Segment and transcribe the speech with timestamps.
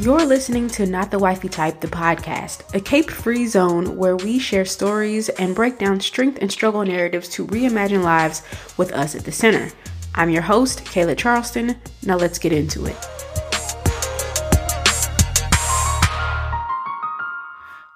[0.00, 4.38] You're listening to Not the Wifey Type, the podcast, a cape free zone where we
[4.38, 8.42] share stories and break down strength and struggle narratives to reimagine lives
[8.78, 9.70] with us at the center.
[10.14, 11.76] I'm your host, Kayla Charleston.
[12.02, 12.96] Now let's get into it.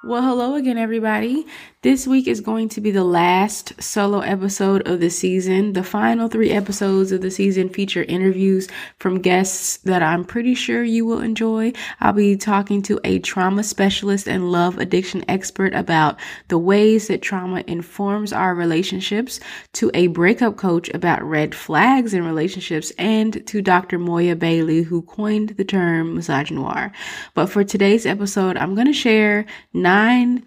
[0.06, 1.46] Well, hello again, everybody.
[1.80, 5.72] This week is going to be the last solo episode of the season.
[5.72, 10.84] The final three episodes of the season feature interviews from guests that I'm pretty sure
[10.84, 11.72] you will enjoy.
[12.00, 17.22] I'll be talking to a trauma specialist and love addiction expert about the ways that
[17.22, 19.40] trauma informs our relationships,
[19.74, 23.98] to a breakup coach about red flags in relationships, and to Dr.
[23.98, 26.92] Moya Bailey, who coined the term misogynoir.
[27.34, 29.93] But for today's episode, I'm going to share nine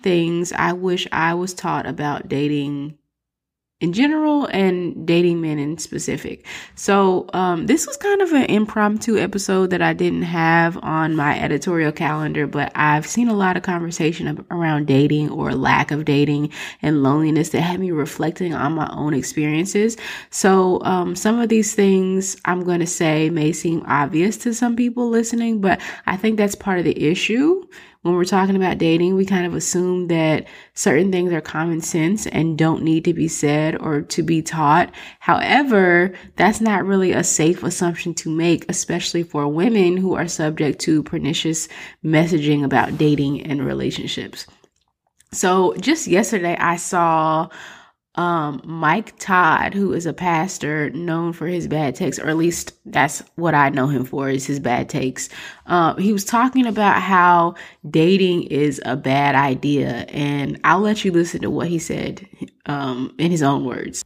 [0.01, 2.97] things I wish I I was taught about dating
[3.81, 6.45] in general and dating men in specific.
[6.75, 11.37] So, um, this was kind of an impromptu episode that I didn't have on my
[11.37, 16.51] editorial calendar, but I've seen a lot of conversation around dating or lack of dating
[16.81, 19.97] and loneliness that had me reflecting on my own experiences.
[20.31, 24.77] So, um, some of these things I'm going to say may seem obvious to some
[24.77, 27.67] people listening, but I think that's part of the issue
[28.01, 32.27] when we're talking about dating, we kind of assume that certain things are common sense
[32.27, 34.93] and don't need to be said or to be taught.
[35.19, 40.79] However, that's not really a safe assumption to make, especially for women who are subject
[40.81, 41.67] to pernicious
[42.03, 44.47] messaging about dating and relationships.
[45.31, 47.49] So just yesterday, I saw
[48.17, 52.73] um, Mike Todd, who is a pastor known for his bad takes, or at least
[52.85, 55.29] that's what I know him for is his bad takes.
[55.67, 57.55] Um, he was talking about how
[57.89, 62.27] dating is a bad idea, and I'll let you listen to what he said
[62.65, 64.03] um, in his own words.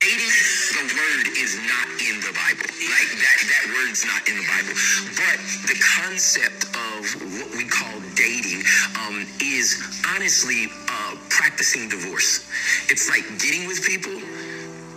[0.00, 2.64] Dating, the word is not in the Bible.
[2.64, 4.72] Like that, that word's not in the Bible.
[5.20, 5.36] But
[5.68, 7.04] the concept of
[7.36, 8.64] what we call dating
[9.04, 9.76] um, is
[10.08, 12.44] honestly uh, practicing divorce.
[12.90, 14.12] It's like getting with people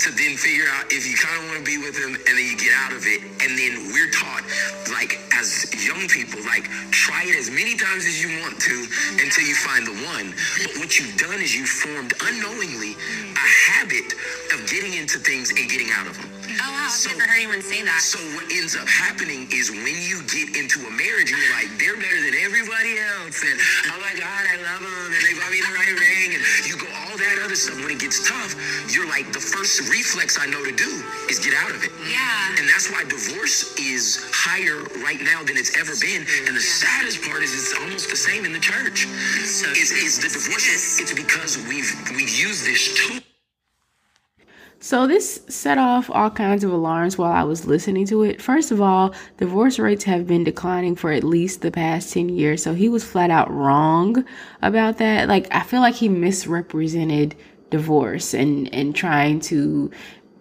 [0.03, 2.43] to then figure out if you kind of want to be with them and then
[2.43, 3.23] you get out of it.
[3.39, 4.43] And then we're taught,
[4.91, 8.83] like, as young people, like, try it as many times as you want to
[9.23, 10.35] until you find the one.
[10.59, 12.99] But what you've done is you've formed unknowingly
[13.31, 14.11] a habit
[14.51, 16.42] of getting into things and getting out of them.
[16.61, 18.01] Oh wow, I've never heard anyone say that.
[18.03, 21.71] So what ends up happening is when you get into a marriage and you're like,
[21.81, 23.57] they're better than everybody else, and
[23.89, 26.77] oh my God, I love them, and they bought me the right ring, and you
[26.77, 27.79] go all that other stuff.
[27.81, 28.53] When it gets tough,
[28.93, 30.91] you're like, the first reflex I know to do
[31.29, 31.91] is get out of it.
[32.05, 32.59] Yeah.
[32.59, 36.21] And that's why divorce is higher right now than it's ever been.
[36.45, 39.09] And the saddest part is it's almost the same in the church.
[39.45, 40.05] So is, true.
[40.05, 41.01] is the divorce?
[41.01, 43.32] It's because we've we've used this tool.
[44.83, 48.41] So this set off all kinds of alarms while I was listening to it.
[48.41, 52.61] First of all, divorce rates have been declining for at least the past 10 years.
[52.61, 54.25] So he was flat out wrong
[54.61, 55.29] about that.
[55.29, 57.33] Like I feel like he misrepresented
[57.69, 59.89] divorce and and trying to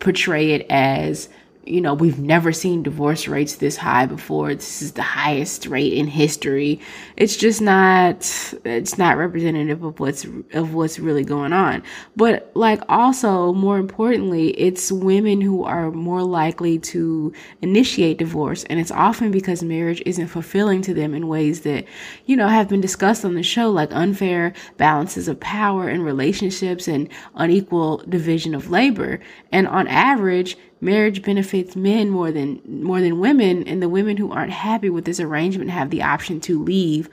[0.01, 1.29] portray it as
[1.65, 4.55] you know, we've never seen divorce rates this high before.
[4.55, 6.81] This is the highest rate in history.
[7.17, 8.17] It's just not
[8.65, 11.85] it's not representative of what's of what's really going on.
[12.17, 18.81] But like also more importantly, it's women who are more likely to initiate divorce and
[18.81, 21.85] it's often because marriage isn't fulfilling to them in ways that,
[22.27, 26.89] you know, have been discussed on the show like unfair balances of power in relationships
[26.89, 29.21] and unequal division of labor.
[29.53, 34.31] And on average, marriage benefits men more than more than women and the women who
[34.33, 37.09] aren't happy with this arrangement have the option to leave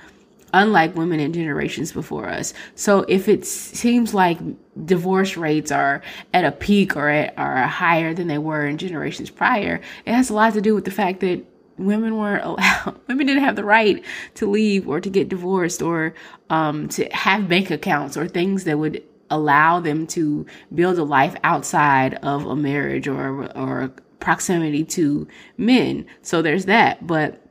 [0.52, 2.56] unlike women in generations before us.
[2.74, 4.40] So if it seems like
[4.86, 6.02] divorce rates are
[6.34, 10.30] at a peak or at, are higher than they were in generations prior it has
[10.30, 11.44] a lot to do with the fact that
[11.78, 14.04] women weren't allowed women didn't have the right
[14.36, 16.14] to leave or to get divorced or
[16.50, 21.36] um, to have bank accounts or things that would allow them to build a life
[21.44, 25.28] outside of a marriage or or proximity to
[25.58, 26.06] men.
[26.22, 27.06] So there's that.
[27.06, 27.42] But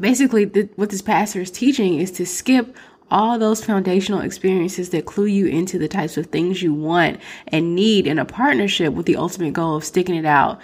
[0.00, 2.76] basically, the, what this pastor is teaching is to skip
[3.10, 7.74] all those foundational experiences that clue you into the types of things you want and
[7.74, 10.60] need in a partnership with the ultimate goal of sticking it out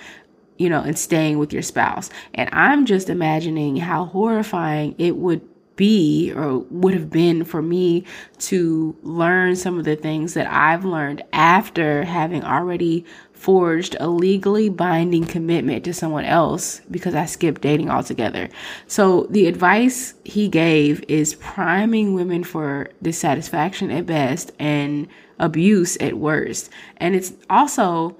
[0.58, 2.10] you know, and staying with your spouse.
[2.34, 5.47] And I'm just imagining how horrifying it would
[5.78, 8.04] be or would have been for me
[8.38, 14.68] to learn some of the things that I've learned after having already forged a legally
[14.68, 18.50] binding commitment to someone else because I skipped dating altogether.
[18.88, 25.08] So the advice he gave is priming women for dissatisfaction at best and
[25.38, 26.70] abuse at worst.
[26.96, 28.16] And it's also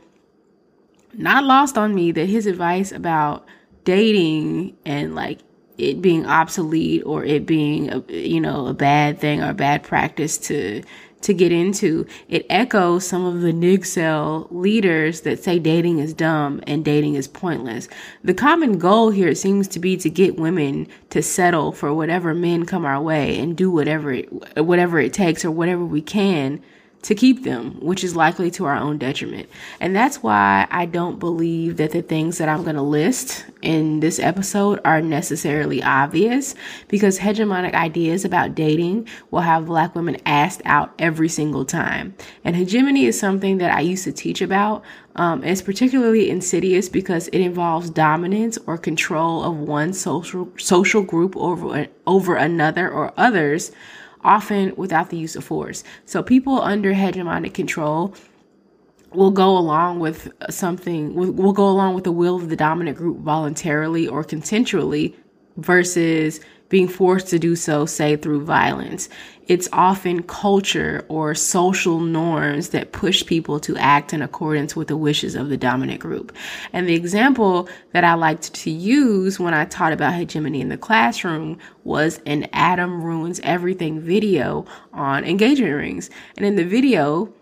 [1.13, 3.47] not lost on me that his advice about
[3.85, 5.41] dating and like
[5.79, 9.83] it being obsolete or it being a, you know a bad thing or a bad
[9.83, 10.83] practice to
[11.21, 12.07] to get into.
[12.29, 17.27] It echoes some of the incel leaders that say dating is dumb and dating is
[17.27, 17.89] pointless.
[18.23, 22.67] The common goal here seems to be to get women to settle for whatever men
[22.67, 24.29] come our way and do whatever it,
[24.63, 26.63] whatever it takes or whatever we can
[27.03, 29.49] to keep them, which is likely to our own detriment.
[29.81, 34.01] And that's why I don't believe that the things that I'm going to list in
[34.01, 36.55] this episode are necessarily obvious
[36.89, 42.15] because hegemonic ideas about dating will have black women asked out every single time.
[42.45, 44.83] And hegemony is something that I used to teach about.
[45.15, 51.37] Um, it's particularly insidious because it involves dominance or control of one social social group
[51.37, 53.73] over over another or others
[54.23, 55.85] often without the use of force.
[56.07, 58.15] So people under hegemonic control
[59.13, 63.19] will go along with something, will, go along with the will of the dominant group
[63.19, 65.15] voluntarily or consensually
[65.57, 69.09] versus being forced to do so, say, through violence.
[69.47, 74.97] It's often culture or social norms that push people to act in accordance with the
[74.97, 76.37] wishes of the dominant group.
[76.75, 80.77] And the example that I liked to use when I taught about hegemony in the
[80.77, 86.11] classroom was an Adam Ruins Everything video on engagement rings.
[86.37, 87.33] And in the video,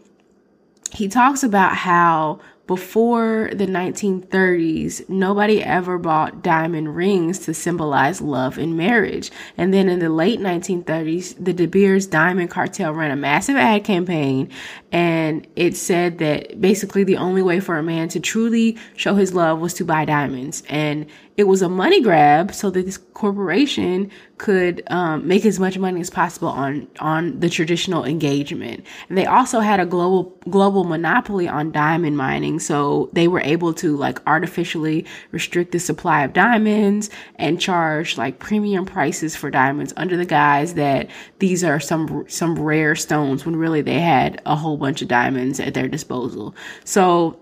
[0.92, 8.58] he talks about how before the 1930s, nobody ever bought diamond rings to symbolize love
[8.58, 9.30] and marriage.
[9.56, 13.84] And then in the late 1930s, the De Beers Diamond Cartel ran a massive ad
[13.84, 14.50] campaign
[14.90, 19.34] and it said that basically the only way for a man to truly show his
[19.34, 20.62] love was to buy diamonds.
[20.68, 25.78] And it was a money grab so that this corporation could um, make as much
[25.78, 28.84] money as possible on on the traditional engagement.
[29.08, 33.74] And they also had a global global monopoly on diamond mining, so they were able
[33.74, 39.92] to like artificially restrict the supply of diamonds and charge like premium prices for diamonds
[39.96, 44.56] under the guise that these are some some rare stones when really they had a
[44.56, 46.54] whole bunch of diamonds at their disposal.
[46.84, 47.38] So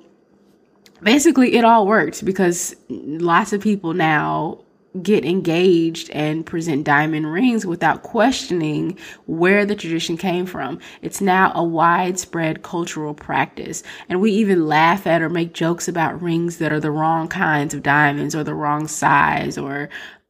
[1.05, 4.65] basically it all worked because lots of people now
[5.03, 8.97] get engaged and present diamond rings without questioning
[9.27, 10.79] where the tradition came from.
[11.03, 13.83] It's now a widespread cultural practice.
[14.09, 17.75] And we even laugh at or make jokes about rings that are the wrong kinds
[17.75, 19.89] of diamonds or the wrong size or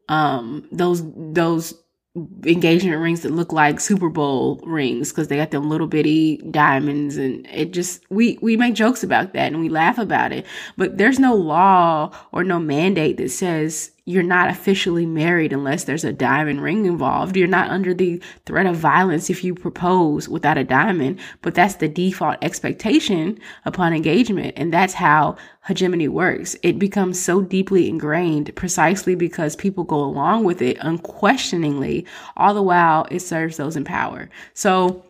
[0.08, 1.74] um those those
[2.46, 7.16] engagement rings that look like Super Bowl rings because they got them little bitty diamonds
[7.16, 10.46] and it just we we make jokes about that and we laugh about it.
[10.76, 16.04] But there's no law or no mandate that says you're not officially married unless there's
[16.04, 17.36] a diamond ring involved.
[17.36, 21.76] You're not under the threat of violence if you propose without a diamond, but that's
[21.76, 24.54] the default expectation upon engagement.
[24.56, 25.36] And that's how
[25.66, 26.54] hegemony works.
[26.62, 32.04] It becomes so deeply ingrained precisely because people go along with it unquestioningly,
[32.36, 34.28] all the while it serves those in power.
[34.52, 35.02] So,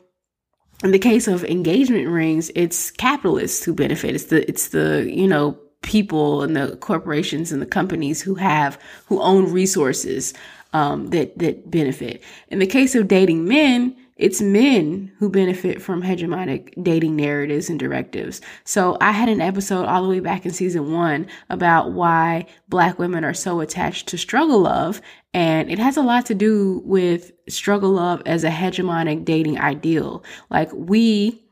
[0.83, 4.15] in the case of engagement rings, it's capitalists who benefit.
[4.15, 8.79] It's the, it's the, you know, people and the corporations and the companies who have
[9.07, 10.35] who own resources
[10.73, 12.23] um, that that benefit.
[12.49, 17.81] In the case of dating men, it's men who benefit from hegemonic dating narratives and
[17.81, 18.41] directives.
[18.65, 22.99] So I had an episode all the way back in season one about why black
[22.99, 25.01] women are so attached to struggle love.
[25.33, 30.23] And it has a lot to do with struggle love as a hegemonic dating ideal.
[30.49, 31.44] Like we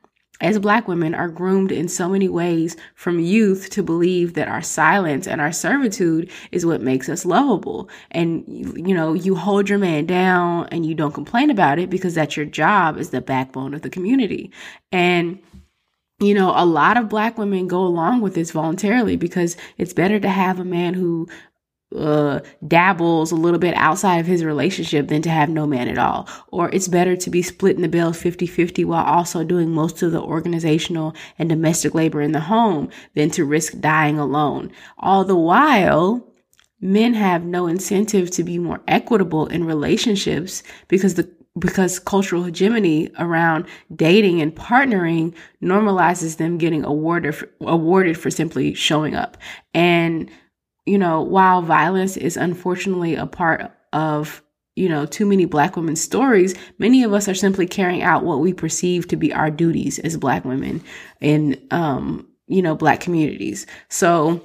[0.43, 4.61] as black women are groomed in so many ways from youth to believe that our
[4.61, 7.89] silence and our servitude is what makes us lovable.
[8.11, 12.15] And, you know, you hold your man down and you don't complain about it because
[12.15, 14.51] that's your job as the backbone of the community.
[14.91, 15.39] And,
[16.19, 20.21] you know, a lot of black women go along with this voluntarily because it's better
[20.21, 21.29] to have a man who
[21.97, 25.99] uh, dabbles a little bit outside of his relationship than to have no man at
[25.99, 26.29] all.
[26.49, 30.13] Or it's better to be splitting the bill 50 50 while also doing most of
[30.13, 34.73] the organizational and domestic labor in the home than to risk dying alone.
[34.99, 36.27] All the while,
[36.81, 43.11] men have no incentive to be more equitable in relationships because the because cultural hegemony
[43.19, 49.37] around dating and partnering normalizes them getting awarded for, awarded for simply showing up.
[49.75, 50.31] And
[50.87, 54.43] you know, while violence is unfortunately a part of,
[54.75, 58.41] you know, too many black women's stories, many of us are simply carrying out what
[58.41, 60.83] we perceive to be our duties as black women
[61.21, 63.67] in, um, you know, black communities.
[63.89, 64.43] So,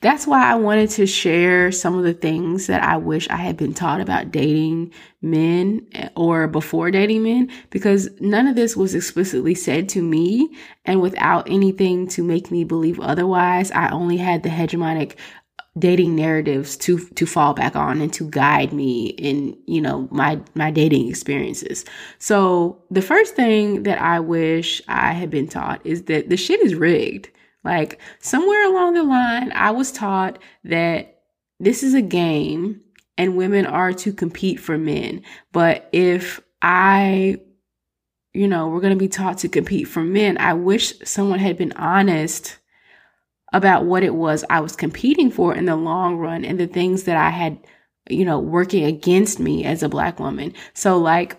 [0.00, 3.56] that's why I wanted to share some of the things that I wish I had
[3.56, 8.94] been taught about dating men eh, or before dating men because none of this was
[8.94, 10.54] explicitly said to me.
[10.84, 15.16] And without anything to make me believe otherwise, I only had the hegemonic
[15.76, 20.40] dating narratives to to fall back on and to guide me in you know my
[20.54, 21.84] my dating experiences
[22.20, 26.60] so the first thing that i wish i had been taught is that the shit
[26.60, 27.28] is rigged
[27.64, 31.20] like somewhere along the line i was taught that
[31.60, 32.80] this is a game
[33.16, 37.38] and women are to compete for men but if i
[38.32, 41.56] you know we're going to be taught to compete for men i wish someone had
[41.56, 42.58] been honest
[43.54, 47.04] about what it was I was competing for in the long run and the things
[47.04, 47.56] that I had,
[48.10, 50.52] you know, working against me as a black woman.
[50.74, 51.38] So like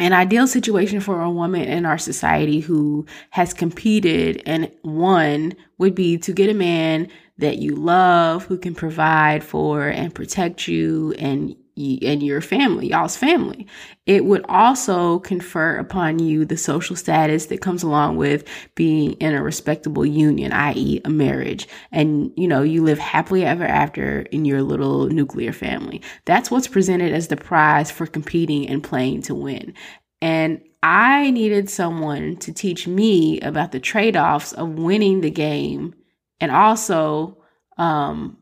[0.00, 5.94] an ideal situation for a woman in our society who has competed and won would
[5.94, 11.14] be to get a man that you love, who can provide for and protect you
[11.18, 11.54] and
[12.02, 13.66] and your family, y'all's family.
[14.06, 18.44] It would also confer upon you the social status that comes along with
[18.74, 21.68] being in a respectable union, i.e., a marriage.
[21.92, 26.02] And, you know, you live happily ever after in your little nuclear family.
[26.24, 29.74] That's what's presented as the prize for competing and playing to win.
[30.20, 35.94] And I needed someone to teach me about the trade offs of winning the game
[36.40, 37.38] and also,
[37.76, 38.38] um,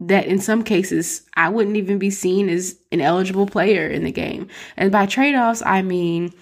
[0.00, 4.12] that in some cases I wouldn't even be seen as an eligible player in the
[4.12, 4.48] game.
[4.76, 6.32] And by trade offs, I mean,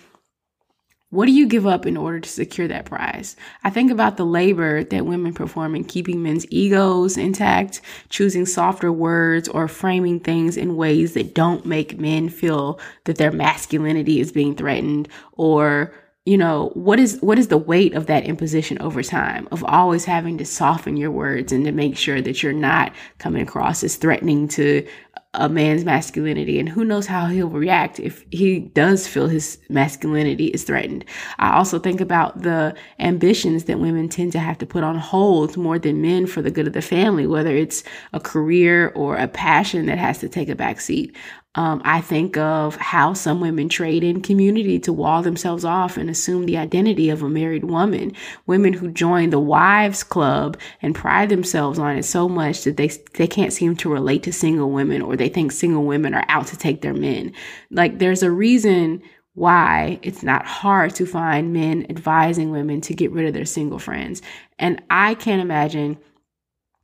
[1.14, 3.37] what do you give up in order to secure that prize?
[3.62, 8.90] I think about the labor that women perform in keeping men's egos intact, choosing softer
[8.90, 14.32] words, or framing things in ways that don't make men feel that their masculinity is
[14.32, 15.94] being threatened or
[16.25, 20.07] you know what is what is the weight of that imposition over time of always
[20.07, 23.97] having to soften your words and to make sure that you're not coming across as
[23.97, 24.87] threatening to
[25.35, 30.47] a man's masculinity and who knows how he'll react if he does feel his masculinity
[30.47, 31.04] is threatened.
[31.38, 35.57] I also think about the ambitions that women tend to have to put on hold
[35.57, 39.28] more than men for the good of the family, whether it's a career or a
[39.28, 41.16] passion that has to take a back seat.
[41.56, 46.11] Um, I think of how some women trade in community to wall themselves off and
[46.11, 48.12] assume the identity of a married woman.
[48.46, 52.88] Women who join the wives club and pride themselves on it so much that they
[53.14, 56.49] they can't seem to relate to single women or they think single women are out
[56.49, 57.32] to take their men.
[57.70, 59.02] Like there's a reason
[59.34, 63.78] why it's not hard to find men advising women to get rid of their single
[63.78, 64.23] friends.
[64.58, 65.99] And I can't imagine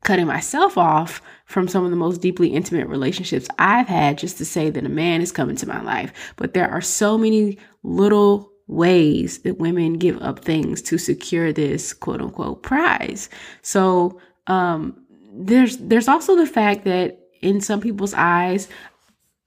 [0.02, 4.45] cutting myself off from some of the most deeply intimate relationships I've had just to
[4.45, 6.12] say that a man is coming to my life.
[6.37, 11.92] But there are so many little ways that women give up things to secure this
[11.92, 13.28] quote unquote prize.
[13.62, 18.69] So, um, there's, there's also the fact that in some people's eyes,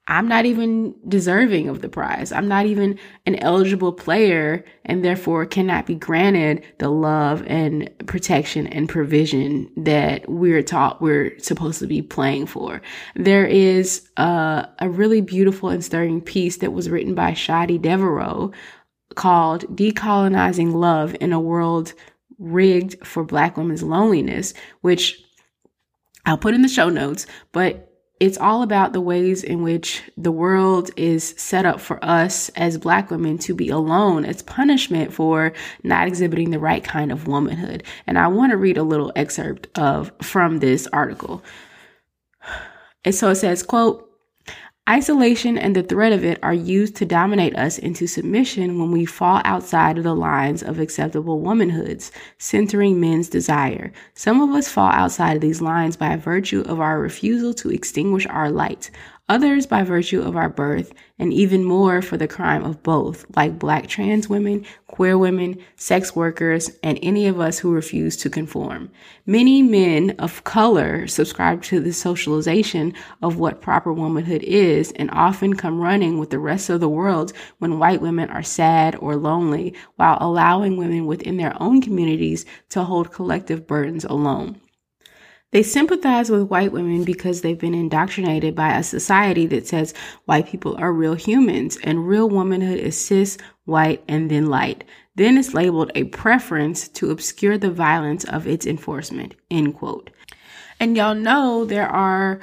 [0.08, 2.34] I'm not even deserving of the prize.
[2.34, 8.68] I'm not even an eligible player and therefore cannot be granted the love and protection
[8.68, 12.82] and provision that we're taught we're supposed to be playing for.
[13.16, 18.52] There is a, a really beautiful and stirring piece that was written by Shadi Devereaux
[19.16, 21.94] called Decolonizing Love in a World
[22.40, 25.24] Rigged for Black Women's Loneliness, which
[26.26, 30.32] I'll put in the show notes, but it's all about the ways in which the
[30.32, 35.52] world is set up for us as black women to be alone as punishment for
[35.84, 37.84] not exhibiting the right kind of womanhood.
[38.08, 41.44] And I want to read a little excerpt of from this article.
[43.04, 44.10] And so it says, quote,
[44.90, 49.06] Isolation and the threat of it are used to dominate us into submission when we
[49.06, 53.94] fall outside of the lines of acceptable womanhoods, centering men's desire.
[54.14, 58.28] Some of us fall outside of these lines by virtue of our refusal to extinguish
[58.28, 58.92] our light,
[59.30, 63.58] others by virtue of our birth, and even more for the crime of both, like
[63.58, 68.92] black trans women, queer women, sex workers, and any of us who refuse to conform.
[69.26, 75.56] Many men of color subscribe to the socialization of what proper womanhood is and often
[75.56, 79.74] come running with the rest of the world when white women are sad or lonely,
[79.96, 84.60] while allowing women within their own communities to hold collective burdens alone.
[85.54, 89.94] They sympathize with white women because they've been indoctrinated by a society that says
[90.26, 94.84] white people are real humans and real womanhood is cis, white, and then light.
[95.14, 99.36] Then it's labeled a preference to obscure the violence of its enforcement.
[99.52, 100.10] End quote.
[100.80, 102.40] And y'all know there are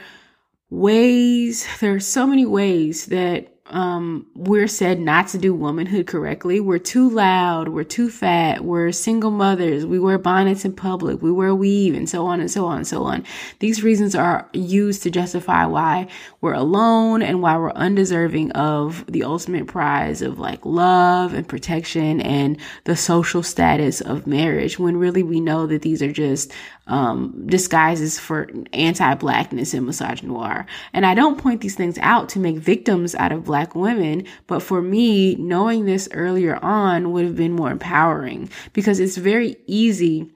[0.71, 6.61] ways, there are so many ways that um, we're said not to do womanhood correctly.
[6.61, 7.69] We're too loud.
[7.69, 8.65] We're too fat.
[8.65, 9.87] We're single mothers.
[9.87, 11.23] We wear bonnets in public.
[11.23, 13.25] We wear weave and so on and so on and so on.
[13.61, 16.09] These reasons are used to justify why
[16.41, 22.21] we're alone and why we're undeserving of the ultimate prize of like love and protection
[22.21, 26.53] and the social status of marriage when really we know that these are just
[26.91, 30.67] um, disguises for anti-blackness and misogynoir.
[30.93, 34.61] And I don't point these things out to make victims out of black women, but
[34.61, 40.33] for me, knowing this earlier on would have been more empowering because it's very easy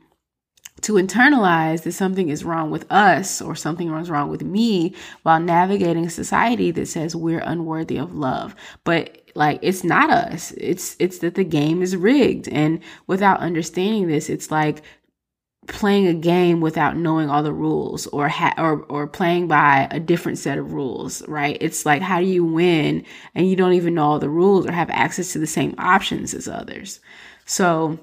[0.83, 5.41] to internalize that something is wrong with us or something is wrong with me while
[5.41, 8.55] navigating a society that says we're unworthy of love.
[8.85, 10.53] But like it's not us.
[10.53, 12.49] It's it's that the game is rigged.
[12.49, 14.83] And without understanding this, it's like
[15.67, 20.01] playing a game without knowing all the rules or ha- or or playing by a
[20.01, 21.57] different set of rules, right?
[21.61, 23.05] It's like how do you win
[23.35, 26.35] and you don't even know all the rules or have access to the same options
[26.35, 27.01] as others.
[27.47, 27.99] So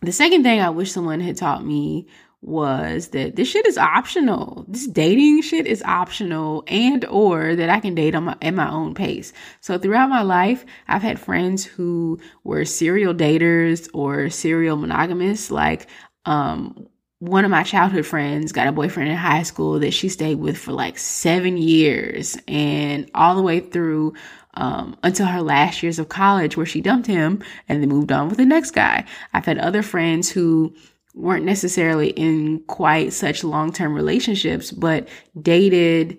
[0.00, 2.06] the second thing I wish someone had taught me
[2.44, 4.66] was that this shit is optional.
[4.68, 8.70] This dating shit is optional and or that I can date on my, at my
[8.70, 9.32] own pace.
[9.62, 15.50] So throughout my life, I've had friends who were serial daters or serial monogamists.
[15.50, 15.88] Like
[16.24, 16.88] um,
[17.18, 20.58] one of my childhood friends got a boyfriend in high school that she stayed with
[20.58, 24.12] for like seven years and all the way through
[24.54, 28.28] um, until her last years of college where she dumped him and then moved on
[28.28, 29.04] with the next guy.
[29.32, 30.74] I've had other friends who
[31.14, 35.08] weren't necessarily in quite such long-term relationships, but
[35.40, 36.18] dated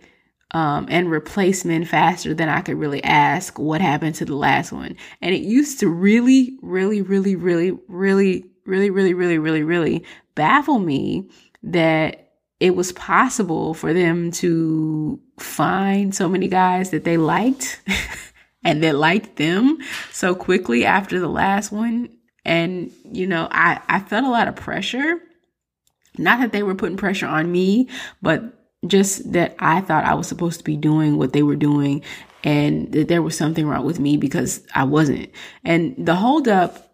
[0.52, 4.72] um, and replaced men faster than I could really ask what happened to the last
[4.72, 4.96] one.
[5.22, 10.04] And it used to really, really, really, really, really really, really, really, really, really
[10.36, 11.30] baffle me
[11.64, 12.26] that
[12.60, 17.82] it was possible for them to find so many guys that they liked
[18.64, 19.78] and that liked them
[20.12, 22.10] so quickly after the last one.
[22.46, 25.20] And, you know, I, I felt a lot of pressure.
[26.18, 27.90] Not that they were putting pressure on me,
[28.22, 28.44] but
[28.88, 32.04] just that I thought I was supposed to be doing what they were doing
[32.44, 35.32] and that there was something wrong with me because I wasn't.
[35.64, 36.85] And the holdup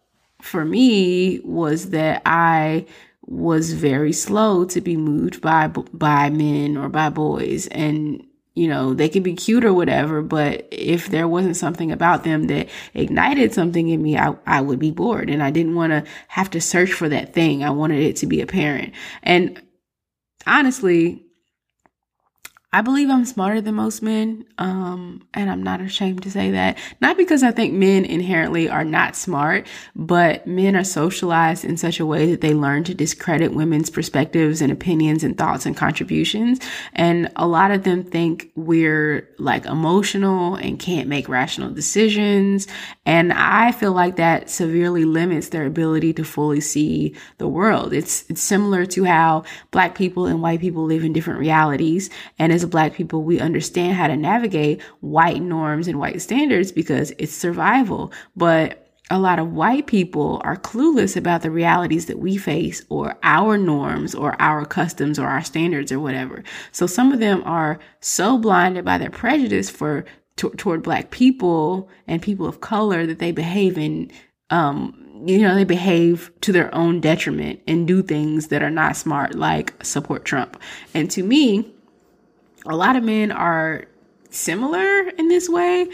[0.41, 2.85] for me was that I
[3.25, 7.67] was very slow to be moved by by men or by boys.
[7.67, 12.25] And you know they could be cute or whatever but if there wasn't something about
[12.25, 15.29] them that ignited something in me I, I would be bored.
[15.29, 17.63] And I didn't want to have to search for that thing.
[17.63, 18.93] I wanted it to be apparent.
[19.23, 19.61] And
[20.45, 21.25] honestly
[22.73, 26.77] I believe I'm smarter than most men, um, and I'm not ashamed to say that.
[27.01, 31.99] Not because I think men inherently are not smart, but men are socialized in such
[31.99, 36.61] a way that they learn to discredit women's perspectives and opinions and thoughts and contributions.
[36.93, 42.67] And a lot of them think we're like emotional and can't make rational decisions.
[43.05, 47.91] And I feel like that severely limits their ability to fully see the world.
[47.91, 52.09] It's, it's similar to how black people and white people live in different realities.
[52.39, 56.71] And as as black people, we understand how to navigate white norms and white standards
[56.71, 58.11] because it's survival.
[58.35, 63.17] But a lot of white people are clueless about the realities that we face or
[63.23, 66.43] our norms or our customs or our standards or whatever.
[66.71, 70.05] So some of them are so blinded by their prejudice for
[70.37, 74.11] t- toward black people and people of color that they behave in
[74.49, 78.97] um, you know, they behave to their own detriment and do things that are not
[78.97, 80.59] smart, like support Trump.
[80.93, 81.71] And to me,
[82.65, 83.85] a lot of men are
[84.29, 85.89] similar in this way.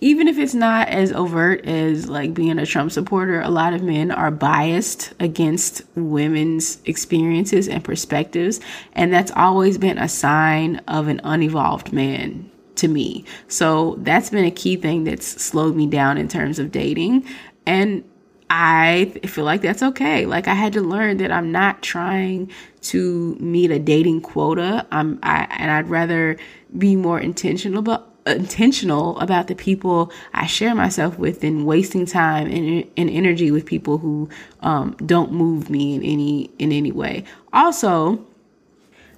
[0.00, 3.82] Even if it's not as overt as like being a Trump supporter, a lot of
[3.82, 8.60] men are biased against women's experiences and perspectives.
[8.92, 13.24] And that's always been a sign of an unevolved man to me.
[13.48, 17.26] So that's been a key thing that's slowed me down in terms of dating.
[17.66, 18.04] And
[18.50, 20.24] I feel like that's okay.
[20.26, 22.50] Like I had to learn that I'm not trying
[22.82, 24.86] to meet a dating quota.
[24.90, 26.38] I'm I and I'd rather
[26.76, 32.46] be more intentional about intentional about the people I share myself with than wasting time
[32.46, 34.28] and, and energy with people who
[34.60, 37.24] um, don't move me in any in any way.
[37.52, 38.24] Also,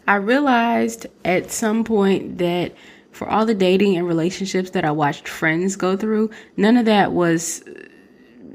[0.08, 2.74] I realized at some point that
[3.12, 7.12] for all the dating and relationships that I watched friends go through, none of that
[7.12, 7.62] was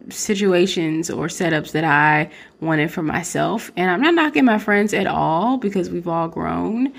[0.10, 3.72] situations or setups that I wanted for myself.
[3.76, 6.94] And I'm not knocking my friends at all because we've all grown.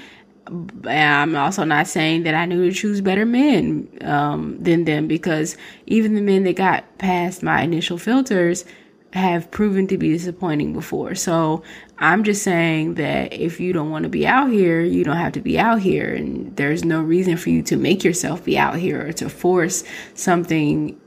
[0.87, 5.57] I'm also not saying that I knew to choose better men um, than them because
[5.87, 8.65] even the men that got past my initial filters
[9.13, 11.15] have proven to be disappointing before.
[11.15, 11.63] So
[11.99, 15.33] I'm just saying that if you don't want to be out here, you don't have
[15.33, 16.15] to be out here.
[16.15, 19.85] And there's no reason for you to make yourself be out here or to force
[20.15, 21.01] something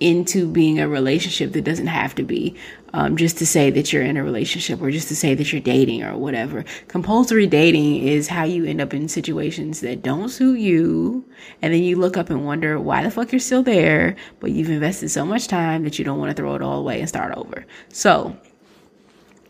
[0.00, 2.54] into being a relationship that doesn't have to be
[2.92, 5.60] um, just to say that you're in a relationship or just to say that you're
[5.60, 6.64] dating or whatever.
[6.88, 11.24] Compulsory dating is how you end up in situations that don't suit you.
[11.62, 14.70] And then you look up and wonder why the fuck you're still there, but you've
[14.70, 17.34] invested so much time that you don't want to throw it all away and start
[17.36, 17.64] over.
[17.88, 18.36] So,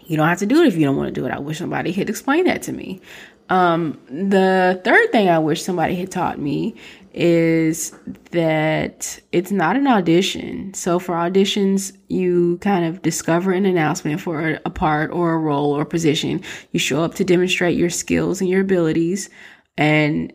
[0.07, 1.33] You don't have to do it if you don't want to do it.
[1.33, 3.01] I wish somebody had explained that to me.
[3.49, 6.75] Um, the third thing I wish somebody had taught me
[7.15, 7.95] is
[8.33, 10.75] that it's not an audition.
[10.75, 15.73] So for auditions, you kind of discover an announcement for a part or a role
[15.73, 16.43] or position.
[16.73, 19.31] You show up to demonstrate your skills and your abilities,
[19.79, 20.31] and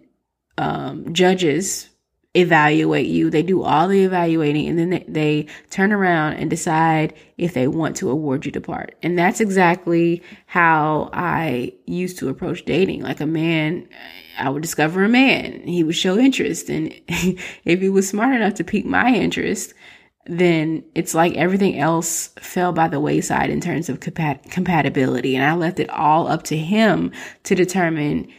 [0.57, 1.90] um, judges
[2.33, 3.29] evaluate you.
[3.29, 7.67] They do all the evaluating and then they, they, turn around and decide if they
[7.67, 8.95] want to award you the part.
[9.03, 13.01] And that's exactly how I used to approach dating.
[13.01, 13.87] Like a man,
[14.37, 15.61] I would discover a man.
[15.67, 16.69] He would show interest.
[16.69, 19.73] And if he was smart enough to pique my interest,
[20.25, 25.35] then it's like everything else fell by the wayside in terms of compat- compatibility.
[25.35, 27.11] And I left it all up to him
[27.43, 28.31] to determine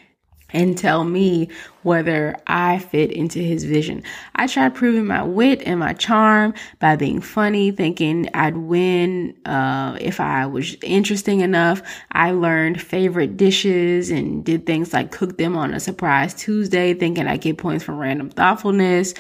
[0.53, 1.49] and tell me
[1.83, 4.03] whether I fit into his vision.
[4.35, 9.97] I tried proving my wit and my charm by being funny, thinking I'd win uh,
[10.01, 11.83] if I was interesting enough.
[12.13, 17.27] I learned favorite dishes and did things like cook them on a surprise Tuesday, thinking
[17.27, 19.15] I'd get points for random thoughtfulness.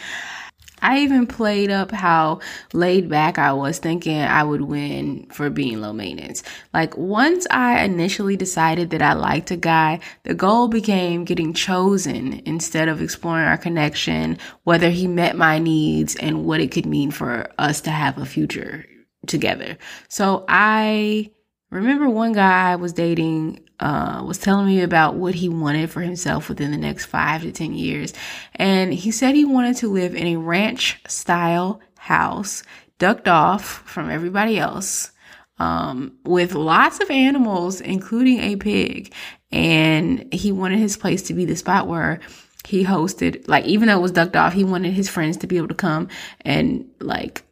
[0.83, 2.40] I even played up how
[2.73, 6.42] laid back I was thinking I would win for being low maintenance.
[6.75, 12.42] Like once I initially decided that I liked a guy, the goal became getting chosen
[12.45, 17.12] instead of exploring our connection, whether he met my needs and what it could mean
[17.12, 18.85] for us to have a future
[19.27, 19.79] together.
[20.09, 21.31] So I
[21.71, 26.01] remember one guy I was dating uh, was telling me about what he wanted for
[26.01, 28.14] himself within the next five to 10 years.
[28.55, 32.62] And he said he wanted to live in a ranch style house,
[32.99, 35.11] ducked off from everybody else,
[35.59, 39.12] um, with lots of animals, including a pig.
[39.51, 42.21] And he wanted his place to be the spot where
[42.64, 45.57] he hosted, like, even though it was ducked off, he wanted his friends to be
[45.57, 46.07] able to come
[46.42, 47.42] and, like,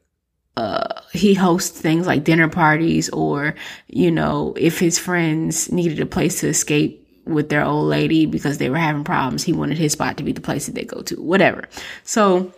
[0.57, 3.55] uh, he hosts things like dinner parties or,
[3.87, 8.59] you know, if his friends needed a place to escape with their old lady because
[8.59, 11.03] they were having problems, he wanted his spot to be the place that they go
[11.03, 11.69] to, whatever.
[12.05, 12.53] So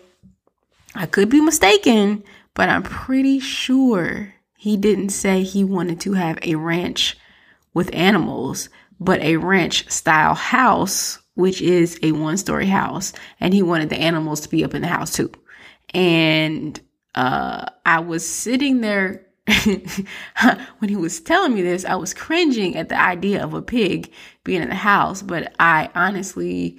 [0.94, 2.24] I could be mistaken,
[2.54, 7.16] but I'm pretty sure he didn't say he wanted to have a ranch
[7.74, 8.68] with animals,
[9.00, 13.12] but a ranch style house, which is a one story house.
[13.40, 15.30] And he wanted the animals to be up in the house too.
[15.94, 16.80] And
[17.14, 19.26] uh, I was sitting there
[20.78, 24.12] when he was telling me this, I was cringing at the idea of a pig
[24.44, 26.78] being in the house, but I honestly,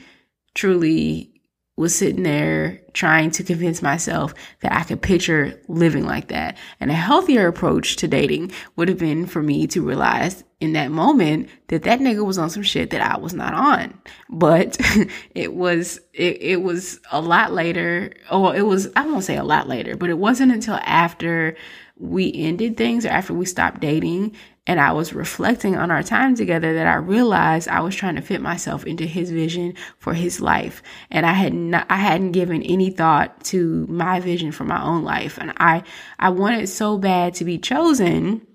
[0.56, 1.33] truly
[1.75, 6.55] was sitting there trying to convince myself that I could picture living like that.
[6.79, 10.91] And a healthier approach to dating would have been for me to realize in that
[10.91, 13.99] moment that that nigga was on some shit that I was not on.
[14.29, 14.77] But
[15.36, 18.13] it was, it, it was a lot later.
[18.29, 21.55] Oh, it was, I won't say a lot later, but it wasn't until after
[21.97, 26.36] we ended things or after we stopped dating and I was reflecting on our time
[26.36, 30.39] together that I realized I was trying to fit myself into his vision for his
[30.39, 30.82] life.
[31.12, 35.04] And I had not, I hadn't given any thought to my vision for my own
[35.04, 35.38] life.
[35.38, 35.84] And I,
[36.17, 38.47] I wanted so bad to be chosen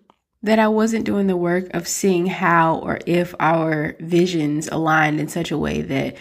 [0.43, 5.29] that I wasn't doing the work of seeing how or if our visions aligned in
[5.29, 6.17] such a way that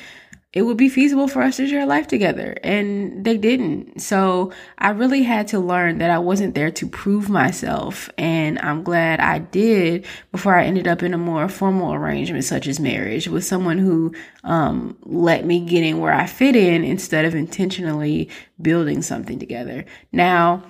[0.53, 2.57] it would be feasible for us to share life together.
[2.63, 4.01] And they didn't.
[4.01, 8.10] So I really had to learn that I wasn't there to prove myself.
[8.17, 12.65] And I'm glad I did before I ended up in a more formal arrangement, such
[12.65, 17.25] as marriage, with someone who um, let me get in where I fit in instead
[17.25, 18.29] of intentionally
[18.62, 19.86] building something together.
[20.13, 20.63] Now,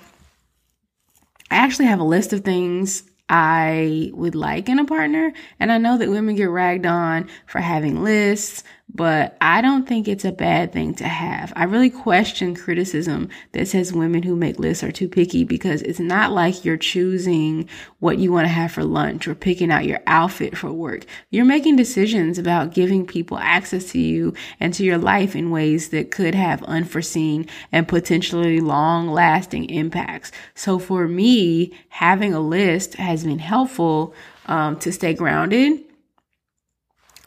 [1.51, 5.33] I actually have a list of things I would like in a partner.
[5.59, 10.07] And I know that women get ragged on for having lists, but I don't think
[10.07, 11.51] it's a bad thing to have.
[11.55, 15.99] I really question criticism that says women who make lists are too picky because it's
[15.99, 17.67] not like you're choosing
[17.99, 21.05] what you want to have for lunch or picking out your outfit for work.
[21.31, 25.89] You're making decisions about giving people access to you and to your life in ways
[25.89, 30.31] that could have unforeseen and potentially long lasting impacts.
[30.55, 35.83] So for me, having a list has been helpful um, to stay grounded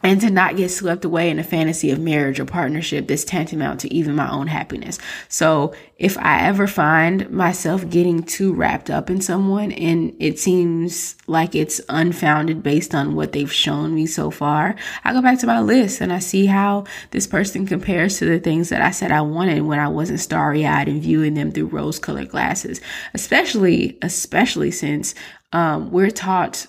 [0.03, 3.79] and to not get swept away in a fantasy of marriage or partnership that's tantamount
[3.81, 4.99] to even my own happiness.
[5.29, 11.15] So if I ever find myself getting too wrapped up in someone and it seems
[11.27, 15.47] like it's unfounded based on what they've shown me so far, I go back to
[15.47, 19.11] my list and I see how this person compares to the things that I said
[19.11, 22.81] I wanted when I wasn't starry eyed and viewing them through rose colored glasses,
[23.13, 25.13] especially, especially since
[25.53, 26.67] um, we're taught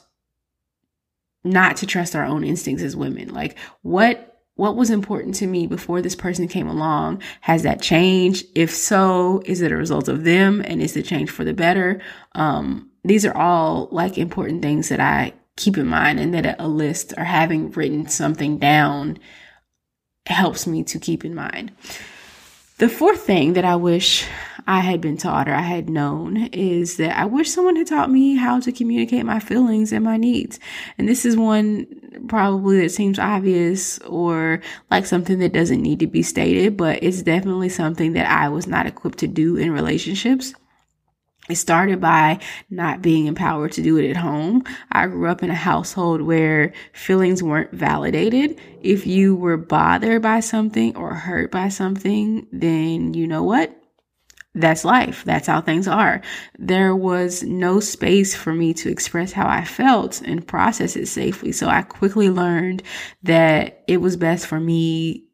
[1.44, 3.32] not to trust our own instincts as women.
[3.32, 7.22] Like what what was important to me before this person came along?
[7.40, 8.46] Has that changed?
[8.54, 12.02] If so, is it a result of them and is the change for the better?
[12.34, 16.68] Um, these are all like important things that I keep in mind and that a
[16.68, 19.18] list or having written something down
[20.26, 21.72] helps me to keep in mind.
[22.82, 24.26] The fourth thing that I wish
[24.66, 28.10] I had been taught or I had known is that I wish someone had taught
[28.10, 30.58] me how to communicate my feelings and my needs.
[30.98, 31.86] And this is one
[32.26, 37.22] probably that seems obvious or like something that doesn't need to be stated, but it's
[37.22, 40.52] definitely something that I was not equipped to do in relationships.
[41.48, 42.38] It started by
[42.70, 44.62] not being empowered to do it at home.
[44.92, 48.60] I grew up in a household where feelings weren't validated.
[48.80, 53.76] If you were bothered by something or hurt by something, then you know what?
[54.54, 55.24] That's life.
[55.24, 56.20] That's how things are.
[56.58, 61.52] There was no space for me to express how I felt and process it safely.
[61.52, 62.82] So I quickly learned
[63.24, 65.24] that it was best for me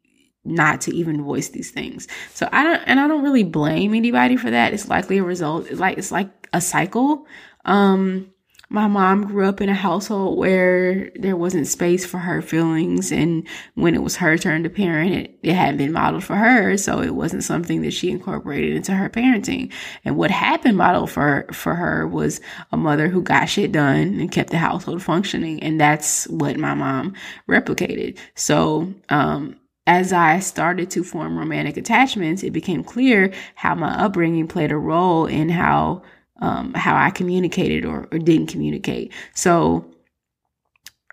[0.45, 2.07] not to even voice these things.
[2.33, 4.73] So I don't, and I don't really blame anybody for that.
[4.73, 5.67] It's likely a result.
[5.67, 7.25] It's like, it's like a cycle.
[7.65, 8.31] Um,
[8.71, 13.11] my mom grew up in a household where there wasn't space for her feelings.
[13.11, 16.77] And when it was her turn to parent, it, it hadn't been modeled for her.
[16.77, 19.73] So it wasn't something that she incorporated into her parenting.
[20.05, 24.31] And what happened modeled for, for her was a mother who got shit done and
[24.31, 25.63] kept the household functioning.
[25.63, 27.15] And that's what my mom
[27.47, 28.19] replicated.
[28.35, 29.58] So, um,
[29.89, 34.77] as I started to form romantic attachments, it became clear how my upbringing played a
[34.77, 36.03] role in how
[36.41, 39.11] um, how I communicated or, or didn't communicate.
[39.33, 39.89] So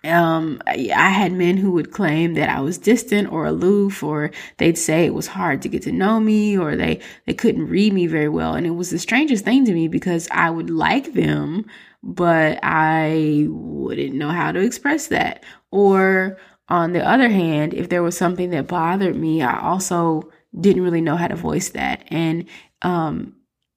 [0.03, 4.77] um, I had men who would claim that I was distant or aloof, or they'd
[4.77, 8.05] say it was hard to get to know me, or they, they couldn't read me
[8.05, 8.53] very well.
[8.53, 11.65] And it was the strangest thing to me because I would like them,
[12.03, 15.43] but I wouldn't know how to express that.
[15.71, 16.37] Or
[16.69, 21.01] on the other hand, if there was something that bothered me, I also didn't really
[21.01, 22.03] know how to voice that.
[22.07, 22.45] And
[22.81, 23.35] um,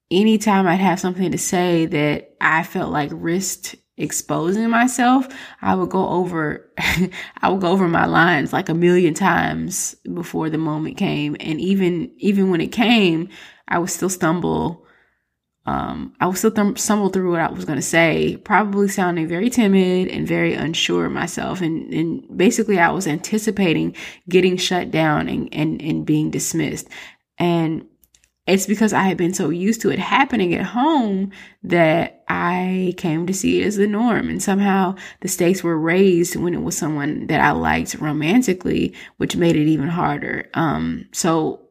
[0.09, 5.27] anytime I'd have something to say that I felt like risked exposing myself,
[5.61, 6.69] I would go over
[7.41, 11.37] I would go over my lines like a million times before the moment came.
[11.39, 13.29] And even even when it came,
[13.67, 14.85] I would still stumble
[15.65, 19.27] um, I was still th- stumble through what I was going to say, probably sounding
[19.27, 21.61] very timid and very unsure of myself.
[21.61, 23.95] And, and basically I was anticipating
[24.27, 26.87] getting shut down and, and, and being dismissed.
[27.37, 27.85] And
[28.47, 33.27] it's because I had been so used to it happening at home that I came
[33.27, 34.29] to see it as the norm.
[34.29, 39.35] And somehow the stakes were raised when it was someone that I liked romantically, which
[39.35, 40.49] made it even harder.
[40.55, 41.61] Um, so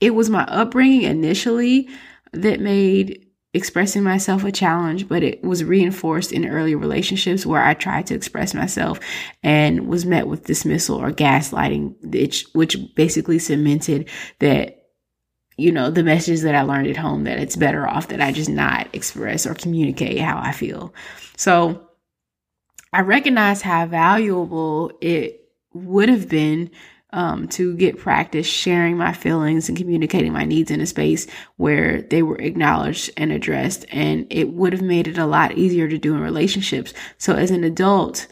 [0.00, 1.88] it was my upbringing initially
[2.32, 3.25] that made
[3.56, 8.14] expressing myself a challenge, but it was reinforced in early relationships where I tried to
[8.14, 9.00] express myself
[9.42, 11.96] and was met with dismissal or gaslighting,
[12.54, 14.74] which, basically cemented that
[15.58, 18.30] you know, the message that I learned at home that it's better off that I
[18.30, 20.92] just not express or communicate how I feel.
[21.38, 21.88] So
[22.92, 26.70] I recognize how valuable it would have been
[27.16, 31.26] um, to get practice sharing my feelings and communicating my needs in a space
[31.56, 33.86] where they were acknowledged and addressed.
[33.90, 36.92] And it would have made it a lot easier to do in relationships.
[37.16, 38.26] So as an adult,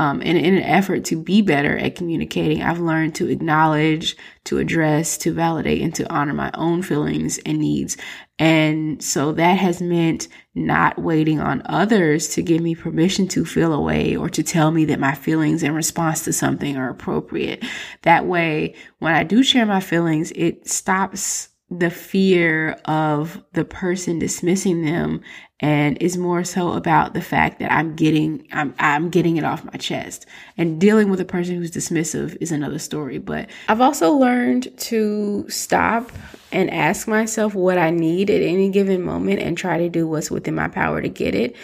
[0.00, 4.56] um, and in an effort to be better at communicating, I've learned to acknowledge, to
[4.56, 7.98] address, to validate, and to honor my own feelings and needs.
[8.38, 13.74] And so that has meant not waiting on others to give me permission to feel
[13.74, 17.62] a way or to tell me that my feelings in response to something are appropriate.
[18.00, 24.18] That way, when I do share my feelings, it stops the fear of the person
[24.18, 25.20] dismissing them
[25.60, 29.64] and is more so about the fact that I'm getting I'm I'm getting it off
[29.64, 30.26] my chest.
[30.56, 35.48] And dealing with a person who's dismissive is another story, but I've also learned to
[35.48, 36.10] stop
[36.50, 40.30] and ask myself what I need at any given moment and try to do what's
[40.30, 41.54] within my power to get it.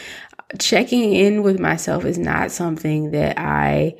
[0.60, 3.96] Checking in with myself is not something that I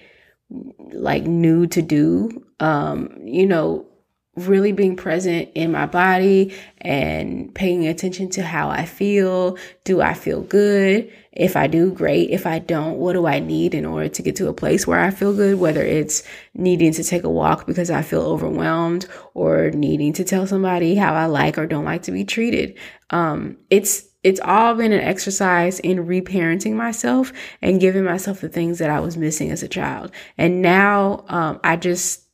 [0.93, 2.45] like knew to do.
[2.61, 3.89] Um, you know,
[4.37, 9.57] really being present in my body and paying attention to how I feel.
[9.85, 11.11] Do I feel good?
[11.33, 12.31] If I do, great.
[12.31, 15.01] If I don't, what do I need in order to get to a place where
[15.01, 15.59] I feel good?
[15.59, 16.23] Whether it's
[16.55, 21.15] needing to take a walk because I feel overwhelmed or needing to tell somebody how
[21.15, 22.79] I like or don't like to be treated.
[23.11, 28.79] Um, it's, it's all been an exercise in reparenting myself and giving myself the things
[28.81, 30.11] that I was missing as a child.
[30.37, 32.26] And now, um, I just,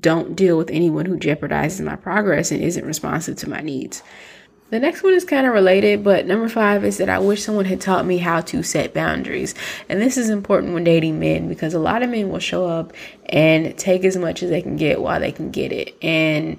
[0.00, 4.02] don't deal with anyone who jeopardizes my progress and isn't responsive to my needs.
[4.70, 7.64] The next one is kind of related, but number five is that I wish someone
[7.64, 9.54] had taught me how to set boundaries.
[9.88, 12.92] And this is important when dating men because a lot of men will show up
[13.28, 15.94] and take as much as they can get while they can get it.
[16.02, 16.58] And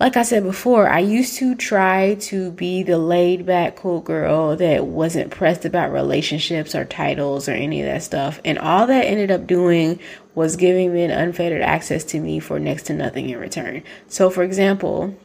[0.00, 4.56] like I said before, I used to try to be the laid back, cool girl
[4.56, 8.40] that wasn't pressed about relationships or titles or any of that stuff.
[8.44, 10.00] And all that ended up doing
[10.34, 13.82] was giving men unfettered access to me for next to nothing in return.
[14.08, 15.16] So, for example,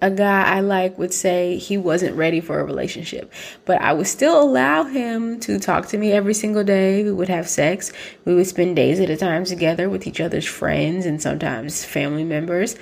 [0.00, 3.32] a guy I like would say he wasn't ready for a relationship,
[3.64, 7.02] but I would still allow him to talk to me every single day.
[7.02, 7.92] We would have sex.
[8.24, 12.24] We would spend days at a time together with each other's friends and sometimes family
[12.24, 12.76] members.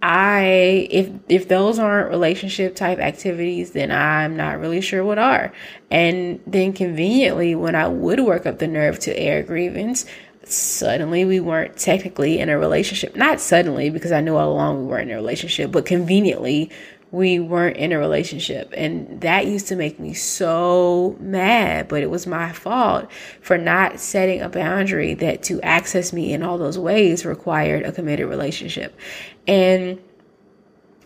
[0.00, 5.52] I if if those aren't relationship type activities, then I'm not really sure what are.
[5.90, 10.06] And then conveniently when I would work up the nerve to air grievance,
[10.50, 13.16] suddenly we weren't technically in a relationship.
[13.16, 16.70] Not suddenly because I knew all along we weren't in a relationship, but conveniently
[17.10, 18.72] we weren't in a relationship.
[18.76, 23.98] And that used to make me so mad, but it was my fault for not
[23.98, 28.98] setting a boundary that to access me in all those ways required a committed relationship.
[29.46, 29.98] And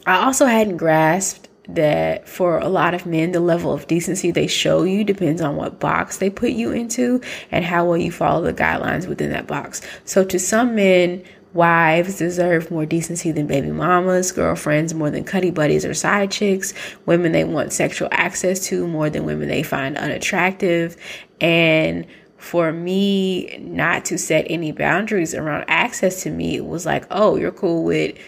[0.06, 4.46] I also hadn't grasped that for a lot of men, the level of decency they
[4.46, 7.20] show you depends on what box they put you into
[7.50, 9.80] and how well you follow the guidelines within that box.
[10.04, 15.50] So, to some men, wives deserve more decency than baby mamas, girlfriends more than cuddy
[15.50, 16.72] buddies or side chicks,
[17.06, 20.96] women they want sexual access to more than women they find unattractive.
[21.40, 22.06] And
[22.38, 27.52] for me not to set any boundaries around access to me, was like, oh, you're
[27.52, 28.18] cool with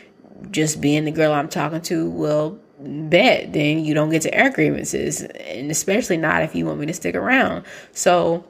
[0.51, 4.51] just being the girl I'm talking to, well, bet then you don't get to air
[4.51, 7.65] grievances, and especially not if you want me to stick around.
[7.93, 8.45] So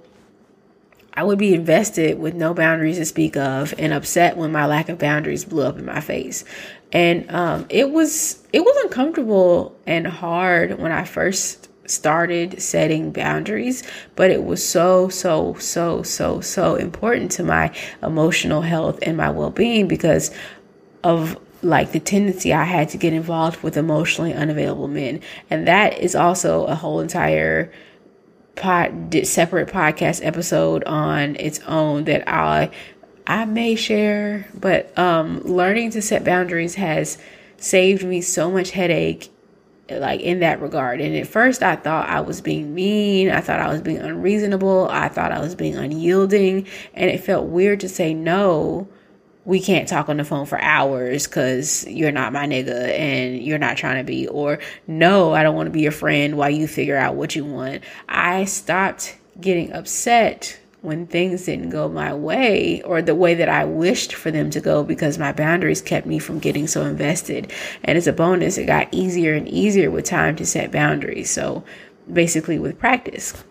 [1.15, 4.89] I would be invested with no boundaries to speak of, and upset when my lack
[4.89, 6.45] of boundaries blew up in my face.
[6.93, 13.83] And um, it was it was uncomfortable and hard when I first started setting boundaries,
[14.17, 19.31] but it was so, so, so, so, so important to my emotional health and my
[19.31, 20.31] well being because
[21.03, 25.21] of like the tendency I had to get involved with emotionally unavailable men.
[25.51, 27.73] And that is also a whole entire
[28.57, 32.71] pod separate podcast episode on its own that I
[33.27, 37.19] I may share, but um learning to set boundaries has
[37.57, 39.31] saved me so much headache
[39.91, 41.01] like in that regard.
[41.01, 44.89] And at first I thought I was being mean, I thought I was being unreasonable,
[44.91, 48.89] I thought I was being unyielding, and it felt weird to say no
[49.45, 53.59] we can't talk on the phone for hours because you're not my nigga and you're
[53.59, 56.67] not trying to be, or no, I don't want to be your friend while you
[56.67, 57.85] figure out what you want.
[58.09, 63.65] I stopped getting upset when things didn't go my way or the way that I
[63.65, 67.51] wished for them to go because my boundaries kept me from getting so invested.
[67.83, 71.31] And as a bonus, it got easier and easier with time to set boundaries.
[71.31, 71.65] So
[72.13, 73.45] basically, with practice.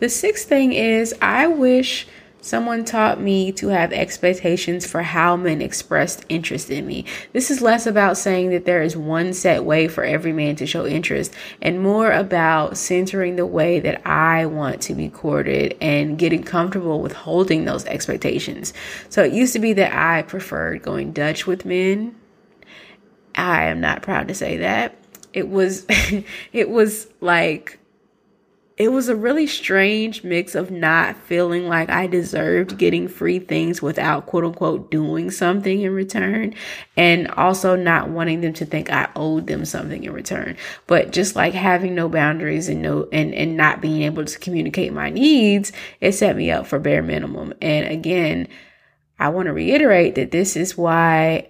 [0.00, 2.06] The sixth thing is, I wish
[2.46, 7.04] Someone taught me to have expectations for how men expressed interest in me.
[7.32, 10.64] This is less about saying that there is one set way for every man to
[10.64, 16.16] show interest and more about centering the way that I want to be courted and
[16.16, 18.72] getting comfortable with holding those expectations.
[19.08, 22.14] So it used to be that I preferred going Dutch with men.
[23.34, 24.94] I am not proud to say that.
[25.32, 25.84] It was
[26.52, 27.80] it was like
[28.76, 33.80] it was a really strange mix of not feeling like I deserved getting free things
[33.80, 36.54] without quote unquote doing something in return
[36.94, 40.58] and also not wanting them to think I owed them something in return.
[40.86, 44.92] But just like having no boundaries and no and, and not being able to communicate
[44.92, 47.54] my needs, it set me up for bare minimum.
[47.62, 48.46] And again,
[49.18, 51.48] I want to reiterate that this is why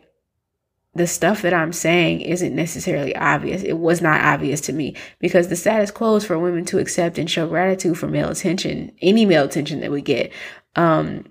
[0.96, 3.62] the stuff that I'm saying isn't necessarily obvious.
[3.62, 7.18] It was not obvious to me because the status quo is for women to accept
[7.18, 10.32] and show gratitude for male attention, any male attention that we get.
[10.74, 11.26] Um,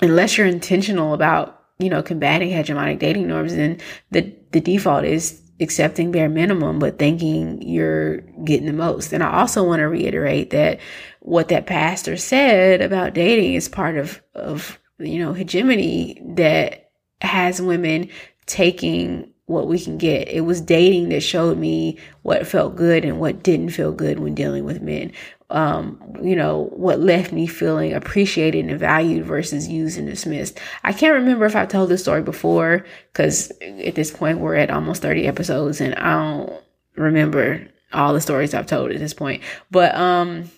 [0.00, 3.78] unless you're intentional about, you know, combating hegemonic dating norms, then
[4.10, 9.12] the, the default is accepting bare minimum, but thinking you're getting the most.
[9.12, 10.80] And I also want to reiterate that
[11.20, 16.90] what that pastor said about dating is part of, of, you know, hegemony that
[17.20, 18.08] has women
[18.46, 20.28] taking what we can get.
[20.28, 24.34] It was dating that showed me what felt good and what didn't feel good when
[24.34, 25.12] dealing with men.
[25.50, 30.58] Um, you know, what left me feeling appreciated and valued versus used and dismissed.
[30.82, 34.70] I can't remember if I've told this story before because at this point we're at
[34.70, 36.62] almost 30 episodes and I don't
[36.96, 39.42] remember all the stories I've told at this point.
[39.70, 40.50] But um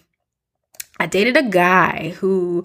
[1.00, 2.64] I dated a guy who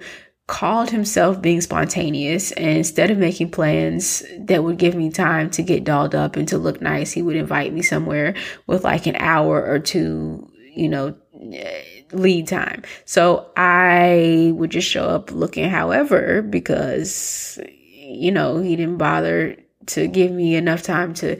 [0.49, 5.61] called himself being spontaneous and instead of making plans that would give me time to
[5.61, 8.35] get dolled up and to look nice he would invite me somewhere
[8.67, 11.15] with like an hour or two you know
[11.53, 18.75] eh, lead time so i would just show up looking however because you know he
[18.75, 19.55] didn't bother
[19.89, 21.39] to give me enough time to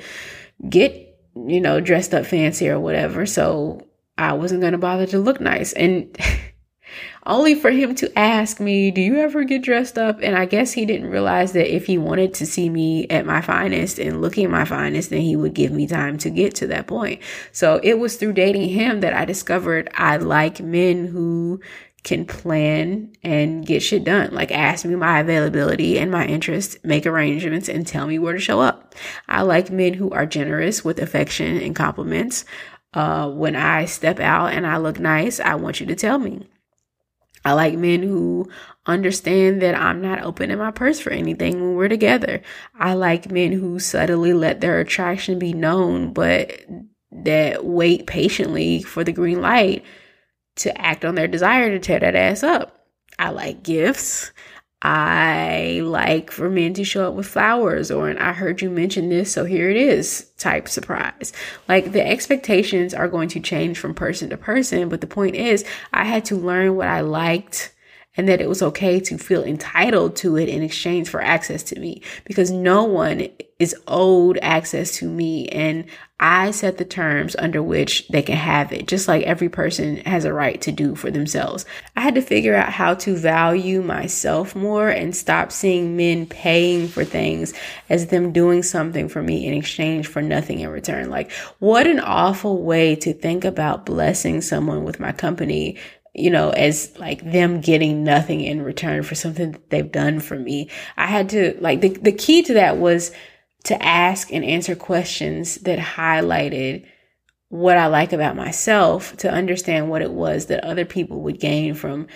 [0.67, 3.25] get, you know, dressed up fancy or whatever.
[3.25, 3.87] So
[4.17, 5.73] I wasn't going to bother to look nice.
[5.73, 6.15] And
[7.29, 10.19] only for him to ask me, Do you ever get dressed up?
[10.21, 13.39] And I guess he didn't realize that if he wanted to see me at my
[13.39, 16.87] finest and looking my finest, then he would give me time to get to that
[16.87, 17.21] point.
[17.51, 21.61] So it was through dating him that I discovered I like men who
[22.03, 24.33] can plan and get shit done.
[24.33, 28.39] Like ask me my availability and my interests, make arrangements, and tell me where to
[28.39, 28.95] show up.
[29.27, 32.45] I like men who are generous with affection and compliments.
[32.93, 36.47] Uh, when I step out and I look nice, I want you to tell me.
[37.45, 38.49] I like men who
[38.85, 42.41] understand that I'm not opening my purse for anything when we're together.
[42.77, 46.51] I like men who subtly let their attraction be known, but
[47.11, 49.83] that wait patiently for the green light
[50.57, 52.85] to act on their desire to tear that ass up.
[53.17, 54.31] I like gifts.
[54.81, 59.09] I like for men to show up with flowers or an I heard you mention
[59.09, 61.33] this, so here it is type surprise.
[61.67, 65.65] Like the expectations are going to change from person to person, but the point is,
[65.91, 67.73] I had to learn what I liked
[68.17, 71.79] and that it was okay to feel entitled to it in exchange for access to
[71.79, 73.27] me because no one
[73.59, 75.85] is owed access to me and
[76.21, 80.25] I set the terms under which they can have it, just like every person has
[80.25, 81.65] a right to do for themselves.
[81.95, 86.89] I had to figure out how to value myself more and stop seeing men paying
[86.89, 87.53] for things
[87.89, 91.09] as them doing something for me in exchange for nothing in return.
[91.09, 95.77] Like, what an awful way to think about blessing someone with my company
[96.13, 100.37] you know, as like them getting nothing in return for something that they've done for
[100.37, 100.69] me.
[100.97, 103.11] I had to like the, the key to that was
[103.65, 106.85] to ask and answer questions that highlighted
[107.49, 111.73] what I like about myself to understand what it was that other people would gain
[111.73, 112.07] from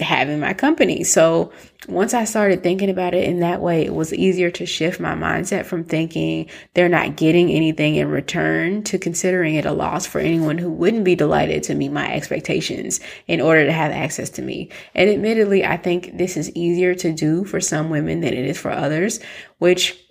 [0.00, 1.04] having my company.
[1.04, 1.52] So
[1.88, 5.14] once I started thinking about it in that way, it was easier to shift my
[5.14, 10.18] mindset from thinking they're not getting anything in return to considering it a loss for
[10.18, 14.42] anyone who wouldn't be delighted to meet my expectations in order to have access to
[14.42, 14.70] me.
[14.94, 18.58] And admittedly, I think this is easier to do for some women than it is
[18.58, 19.20] for others,
[19.58, 20.02] which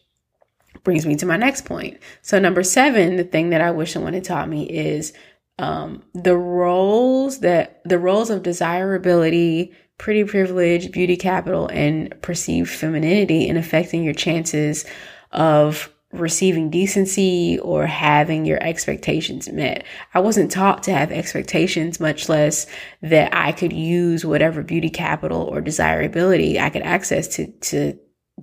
[0.83, 1.99] brings me to my next point.
[2.21, 5.13] So number seven, the thing that I wish someone had taught me is
[5.57, 13.47] um, the roles that the roles of desirability, pretty privilege, beauty capital, and perceived femininity
[13.47, 14.85] in affecting your chances
[15.31, 19.83] of receiving decency or having your expectations met.
[20.13, 22.67] I wasn't taught to have expectations, much less
[23.01, 27.97] that I could use whatever beauty capital or desirability I could access to, to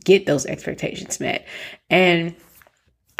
[0.04, 1.46] get those expectations met.
[1.88, 2.34] And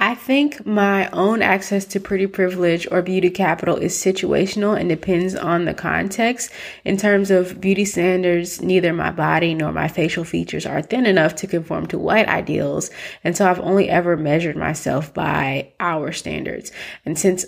[0.02, 5.36] I think my own access to pretty privilege or beauty capital is situational and depends
[5.36, 6.50] on the context.
[6.84, 11.36] In terms of beauty standards, neither my body nor my facial features are thin enough
[11.36, 12.90] to conform to white ideals.
[13.22, 16.72] And so I've only ever measured myself by our standards.
[17.04, 17.46] And since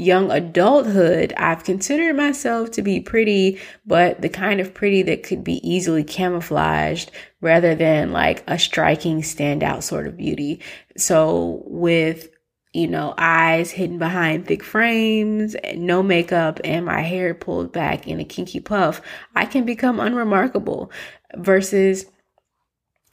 [0.00, 5.44] young adulthood, I've considered myself to be pretty, but the kind of pretty that could
[5.44, 10.60] be easily camouflaged rather than like a striking standout sort of beauty.
[10.96, 12.28] So with
[12.72, 18.20] you know, eyes hidden behind thick frames, no makeup, and my hair pulled back in
[18.20, 19.02] a kinky puff,
[19.34, 20.92] I can become unremarkable
[21.36, 22.06] versus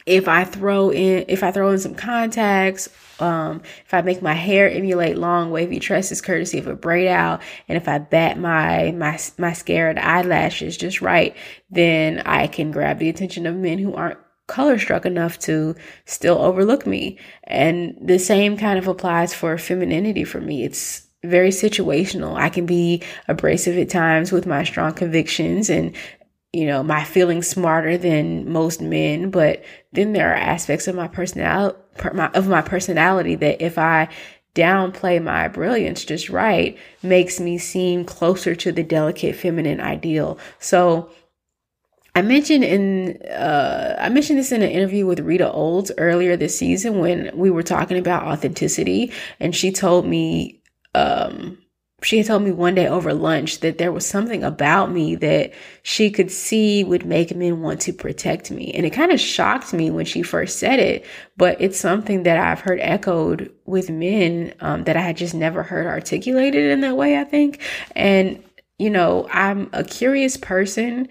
[0.06, 4.34] if I throw in if I throw in some contacts, um, if I make my
[4.34, 8.92] hair emulate long wavy tresses courtesy of a braid out, and if I bat my
[8.92, 11.36] my mascara and eyelashes just right,
[11.70, 16.38] then I can grab the attention of men who aren't color struck enough to still
[16.40, 17.18] overlook me.
[17.44, 20.64] And the same kind of applies for femininity for me.
[20.64, 22.36] It's very situational.
[22.36, 25.96] I can be abrasive at times with my strong convictions and
[26.54, 31.08] you know, my feeling smarter than most men, but then there are aspects of my
[31.08, 31.78] personality
[32.34, 34.10] of my personality that if I
[34.56, 40.40] downplay my brilliance just right makes me seem closer to the delicate feminine ideal.
[40.58, 41.12] So
[42.16, 46.58] I mentioned in uh, I mentioned this in an interview with Rita Olds earlier this
[46.58, 50.60] season when we were talking about authenticity, and she told me
[50.96, 51.60] um,
[52.04, 55.52] she had told me one day over lunch that there was something about me that
[55.82, 58.72] she could see would make men want to protect me.
[58.74, 61.06] And it kind of shocked me when she first said it,
[61.38, 65.64] but it's something that I've heard echoed with men um, that I had just never
[65.64, 67.62] heard articulated in that way, I think.
[67.96, 68.44] And,
[68.78, 71.10] you know, I'm a curious person.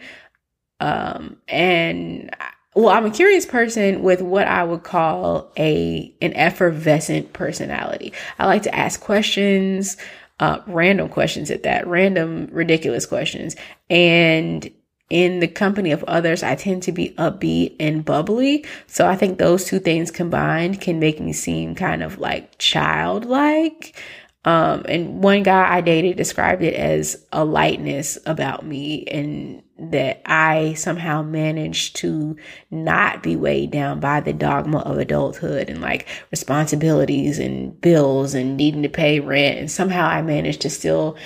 [0.79, 2.31] Um, and
[2.77, 8.13] well, I'm a curious person with what I would call a an effervescent personality.
[8.39, 9.97] I like to ask questions
[10.41, 13.57] uh, random questions at that, random, ridiculous questions.
[13.89, 14.71] And
[15.09, 18.65] in the company of others, I tend to be upbeat and bubbly.
[18.87, 23.97] So I think those two things combined can make me seem kind of like childlike.
[24.45, 30.23] Um, and one guy I dated described it as a lightness about me and that
[30.25, 32.37] I somehow managed to
[32.71, 38.57] not be weighed down by the dogma of adulthood and like responsibilities and bills and
[38.57, 39.59] needing to pay rent.
[39.59, 41.17] And somehow I managed to still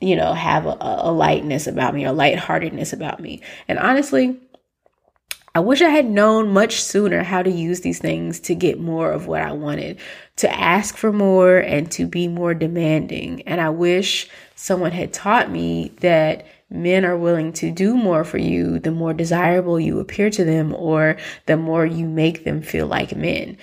[0.00, 3.42] you know, have a, a lightness about me or lightheartedness about me.
[3.66, 4.38] And honestly,
[5.54, 9.10] I wish I had known much sooner how to use these things to get more
[9.10, 9.98] of what I wanted,
[10.36, 13.42] to ask for more and to be more demanding.
[13.42, 18.38] And I wish someone had taught me that men are willing to do more for
[18.38, 21.16] you the more desirable you appear to them or
[21.46, 23.56] the more you make them feel like men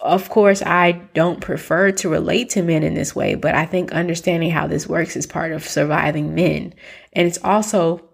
[0.00, 3.92] of course, I don't prefer to relate to men in this way, but I think
[3.92, 6.74] understanding how this works is part of surviving men.
[7.12, 8.04] And it's also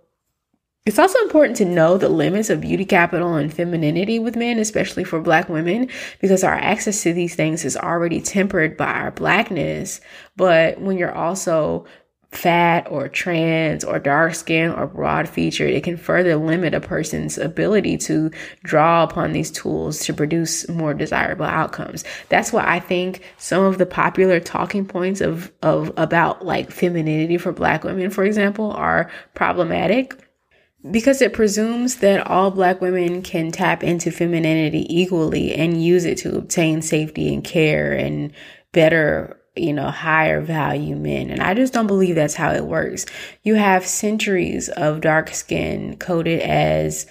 [0.87, 5.03] it's also important to know the limits of beauty capital and femininity with men, especially
[5.03, 5.89] for black women,
[6.21, 10.03] because our access to these things is already tempered by our blackness.
[10.37, 11.87] But when you're also
[12.37, 17.39] fat or trans or dark skin or broad featured, it can further limit a person's
[17.39, 18.31] ability to
[18.63, 22.05] draw upon these tools to produce more desirable outcomes.
[22.29, 27.39] That's why I think some of the popular talking points of, of about like femininity
[27.39, 30.21] for black women, for example, are problematic
[30.91, 36.19] because it presumes that all black women can tap into femininity equally and use it
[36.19, 38.33] to obtain safety and care and
[38.73, 41.31] better you know, higher value men.
[41.31, 43.07] And I just don't believe that's how it works.
[43.43, 47.07] You have centuries of dark skin coded as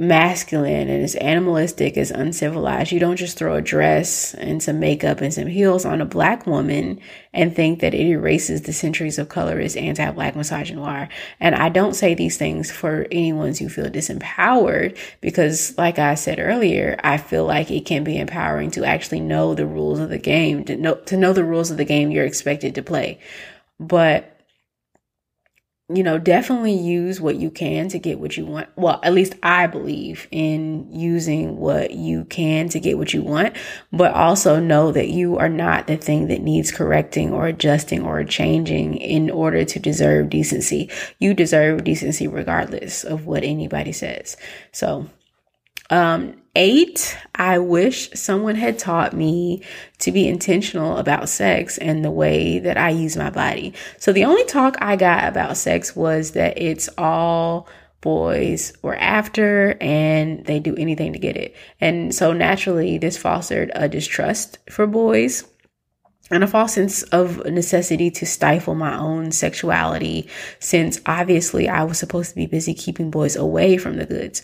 [0.00, 2.90] masculine and as animalistic as uncivilized.
[2.90, 6.46] You don't just throw a dress and some makeup and some heels on a black
[6.46, 6.98] woman
[7.34, 11.10] and think that it erases the centuries of colorist anti-black misogynoir.
[11.38, 16.38] And I don't say these things for anyone who feel disempowered because like I said
[16.38, 20.18] earlier, I feel like it can be empowering to actually know the rules of the
[20.18, 23.18] game, to know to know the rules of the game you're expected to play.
[23.78, 24.29] But
[25.92, 28.68] you know, definitely use what you can to get what you want.
[28.76, 33.56] Well, at least I believe in using what you can to get what you want,
[33.92, 38.22] but also know that you are not the thing that needs correcting or adjusting or
[38.22, 40.88] changing in order to deserve decency.
[41.18, 44.36] You deserve decency regardless of what anybody says.
[44.70, 45.08] So,
[45.90, 49.62] um, eight, I wish someone had taught me
[49.98, 53.74] to be intentional about sex and the way that I use my body.
[53.98, 57.68] So the only talk I got about sex was that it's all
[58.00, 61.54] boys were after and they do anything to get it.
[61.80, 65.44] And so naturally, this fostered a distrust for boys
[66.30, 70.28] and a false sense of necessity to stifle my own sexuality
[70.58, 74.42] since obviously I was supposed to be busy keeping boys away from the goods.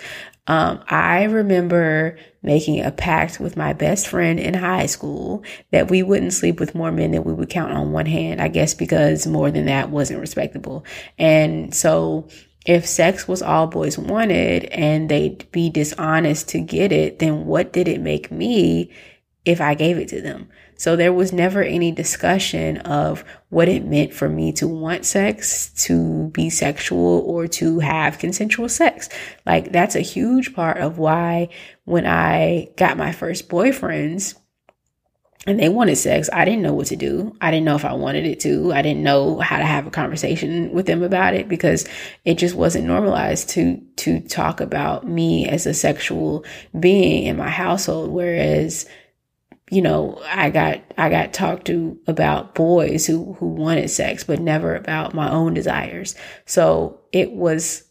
[0.48, 6.02] Um, I remember making a pact with my best friend in high school that we
[6.02, 8.40] wouldn't sleep with more men than we would count on one hand.
[8.40, 10.84] I guess because more than that wasn't respectable.
[11.18, 12.28] And so
[12.64, 17.72] if sex was all boys wanted and they'd be dishonest to get it, then what
[17.72, 18.92] did it make me
[19.44, 20.48] if I gave it to them?
[20.76, 25.70] So there was never any discussion of what it meant for me to want sex,
[25.84, 29.08] to be sexual, or to have consensual sex.
[29.44, 31.48] Like that's a huge part of why
[31.84, 34.34] when I got my first boyfriends,
[35.46, 36.28] and they wanted sex.
[36.32, 37.36] I didn't know what to do.
[37.40, 38.72] I didn't know if I wanted it to.
[38.72, 41.88] I didn't know how to have a conversation with them about it because
[42.24, 46.44] it just wasn't normalized to to talk about me as a sexual
[46.78, 48.10] being in my household.
[48.10, 48.86] Whereas
[49.70, 54.40] you know, I got I got talked to about boys who who wanted sex, but
[54.40, 56.14] never about my own desires.
[56.44, 57.82] So it was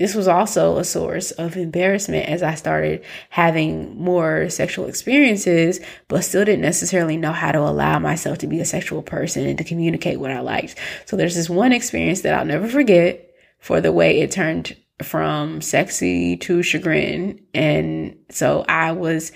[0.00, 5.78] this was also a source of embarrassment as I started having more sexual experiences,
[6.08, 9.58] but still didn't necessarily know how to allow myself to be a sexual person and
[9.58, 10.74] to communicate what I liked.
[11.04, 15.60] So there's this one experience that I'll never forget for the way it turned from
[15.60, 17.38] sexy to chagrin.
[17.52, 19.32] And so I was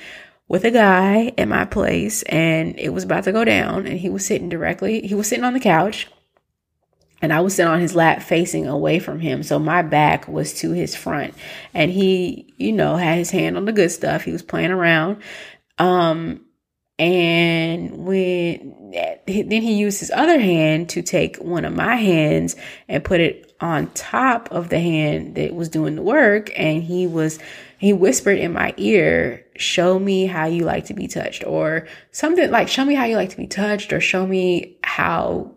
[0.48, 4.10] with a guy at my place and it was about to go down and he
[4.10, 6.08] was sitting directly he was sitting on the couch
[7.24, 9.42] and I was sitting on his lap facing away from him.
[9.42, 11.34] So my back was to his front
[11.72, 14.24] and he you know had his hand on the good stuff.
[14.24, 15.22] He was playing around.
[15.78, 16.44] Um
[16.98, 18.92] and when
[19.26, 22.56] then he used his other hand to take one of my hands
[22.88, 27.06] and put it on top of the hand that was doing the work and he
[27.06, 27.38] was
[27.84, 32.50] he whispered in my ear, show me how you like to be touched or something
[32.50, 35.54] like show me how you like to be touched or show me how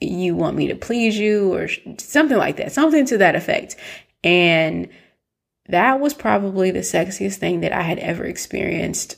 [0.00, 1.68] you want me to please you or
[1.98, 3.74] something like that, something to that effect.
[4.22, 4.88] And
[5.68, 9.16] that was probably the sexiest thing that I had ever experienced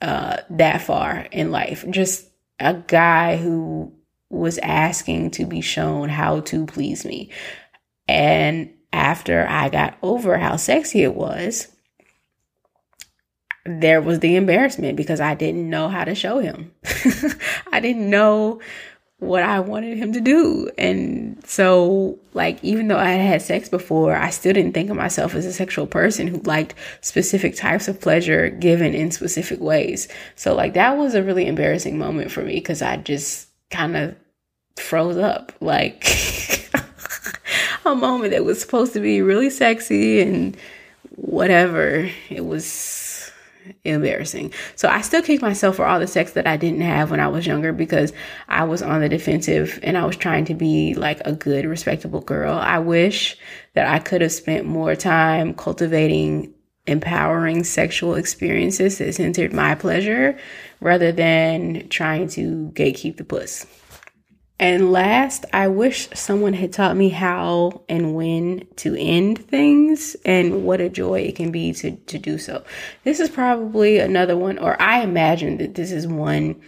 [0.00, 1.84] uh, that far in life.
[1.90, 2.26] Just
[2.58, 3.92] a guy who
[4.30, 7.28] was asking to be shown how to please me.
[8.08, 11.68] And after I got over how sexy it was,
[13.64, 16.72] there was the embarrassment because I didn't know how to show him.
[17.72, 18.60] I didn't know
[19.22, 20.68] what I wanted him to do.
[20.76, 24.96] And so, like, even though I had had sex before, I still didn't think of
[24.96, 30.08] myself as a sexual person who liked specific types of pleasure given in specific ways.
[30.34, 34.16] So, like, that was a really embarrassing moment for me because I just kind of
[34.76, 35.52] froze up.
[35.60, 36.04] Like,
[37.84, 40.56] a moment that was supposed to be really sexy and
[41.14, 42.10] whatever.
[42.28, 42.64] It was
[43.84, 44.52] embarrassing.
[44.76, 47.28] So I still kick myself for all the sex that I didn't have when I
[47.28, 48.12] was younger because
[48.48, 52.20] I was on the defensive and I was trying to be like a good, respectable
[52.20, 52.54] girl.
[52.54, 53.36] I wish
[53.74, 56.54] that I could have spent more time cultivating
[56.86, 60.36] empowering sexual experiences that centered my pleasure
[60.80, 63.66] rather than trying to gatekeep the puss.
[64.58, 70.64] And last, I wish someone had taught me how and when to end things and
[70.64, 72.64] what a joy it can be to, to do so.
[73.02, 76.60] This is probably another one, or I imagine that this is one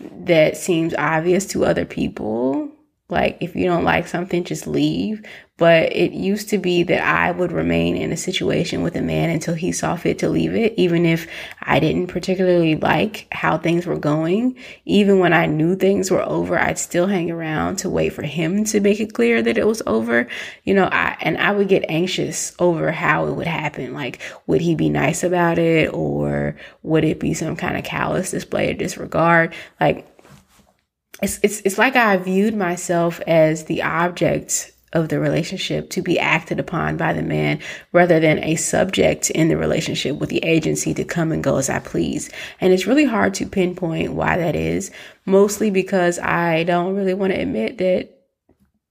[0.00, 2.70] that seems obvious to other people
[3.10, 5.22] like, if you don't like something, just leave.
[5.56, 9.28] But it used to be that I would remain in a situation with a man
[9.28, 11.26] until he saw fit to leave it, even if
[11.60, 14.56] I didn't particularly like how things were going.
[14.86, 18.64] Even when I knew things were over, I'd still hang around to wait for him
[18.64, 20.26] to make it clear that it was over.
[20.64, 23.92] You know, I, and I would get anxious over how it would happen.
[23.92, 28.30] Like, would he be nice about it or would it be some kind of callous
[28.30, 29.52] display of disregard?
[29.78, 30.06] Like,
[31.22, 36.18] it's, it's, it's like I viewed myself as the object of the relationship to be
[36.18, 37.60] acted upon by the man
[37.92, 41.70] rather than a subject in the relationship with the agency to come and go as
[41.70, 42.30] I please.
[42.60, 44.90] And it's really hard to pinpoint why that is,
[45.26, 48.10] mostly because I don't really want to admit that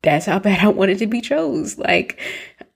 [0.01, 1.77] that's how bad I wanted to be chose.
[1.77, 2.19] Like,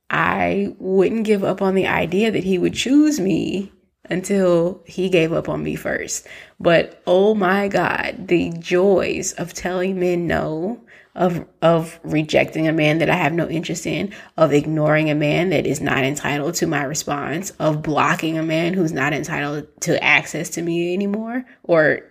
[0.10, 3.72] I wouldn't give up on the idea that he would choose me
[4.10, 6.28] until he gave up on me first.
[6.60, 10.82] But oh my God, the joys of telling men no,
[11.16, 15.50] of of rejecting a man that I have no interest in, of ignoring a man
[15.52, 20.04] that is not entitled to my response, of blocking a man who's not entitled to
[20.04, 22.02] access to me anymore or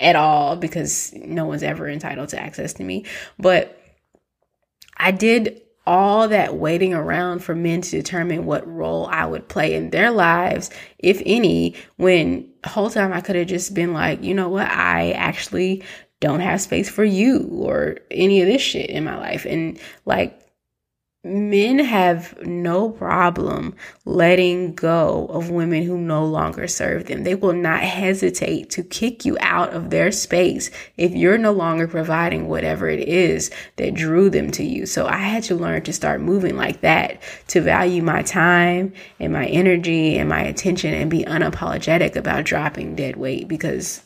[0.00, 3.04] at all because no one's ever entitled to access to me.
[3.38, 3.78] But
[4.96, 9.74] I did all that waiting around for men to determine what role I would play
[9.74, 14.34] in their lives, if any, when whole time I could have just been like, you
[14.34, 15.82] know what, I actually
[16.20, 19.44] don't have space for you or any of this shit in my life.
[19.44, 20.40] And like,
[21.24, 27.22] men have no problem letting go of women who no longer serve them.
[27.22, 31.86] They will not hesitate to kick you out of their space if you're no longer
[31.86, 34.84] providing whatever it is that drew them to you.
[34.84, 39.32] So I had to learn to start moving like that, to value my time and
[39.32, 44.02] my energy and my attention and be unapologetic about dropping dead weight because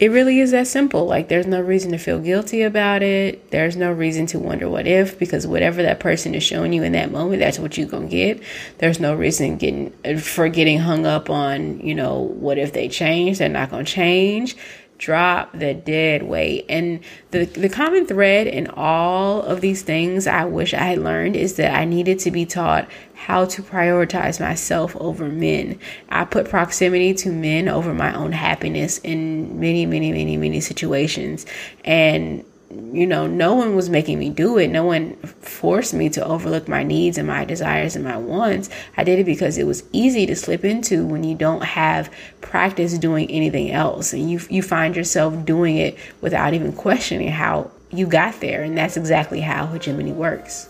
[0.00, 1.06] it really is that simple.
[1.06, 3.50] Like, there's no reason to feel guilty about it.
[3.50, 6.92] There's no reason to wonder what if, because whatever that person is showing you in
[6.92, 8.42] that moment, that's what you're to get.
[8.78, 13.38] There's no reason getting for getting hung up on, you know, what if they change?
[13.38, 14.56] They're not to change
[14.98, 16.66] drop the dead weight.
[16.68, 21.36] And the, the common thread in all of these things I wish I had learned
[21.36, 25.78] is that I needed to be taught how to prioritize myself over men.
[26.10, 31.46] I put proximity to men over my own happiness in many, many, many, many situations.
[31.84, 32.44] And
[32.92, 34.68] you know, no one was making me do it.
[34.68, 38.70] No one forced me to overlook my needs and my desires and my wants.
[38.96, 42.98] I did it because it was easy to slip into when you don't have practice
[42.98, 44.12] doing anything else.
[44.12, 48.62] And you, you find yourself doing it without even questioning how you got there.
[48.62, 50.68] And that's exactly how hegemony works.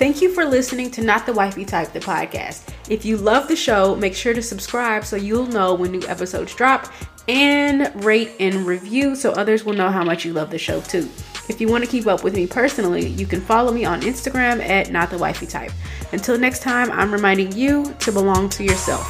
[0.00, 2.72] Thank you for listening to Not the Wifey Type, the podcast.
[2.88, 6.54] If you love the show, make sure to subscribe so you'll know when new episodes
[6.54, 6.90] drop
[7.28, 11.06] and rate and review so others will know how much you love the show too.
[11.50, 14.64] If you want to keep up with me personally, you can follow me on Instagram
[14.64, 15.72] at Not the Wifey Type.
[16.12, 19.04] Until next time, I'm reminding you to belong to yourself.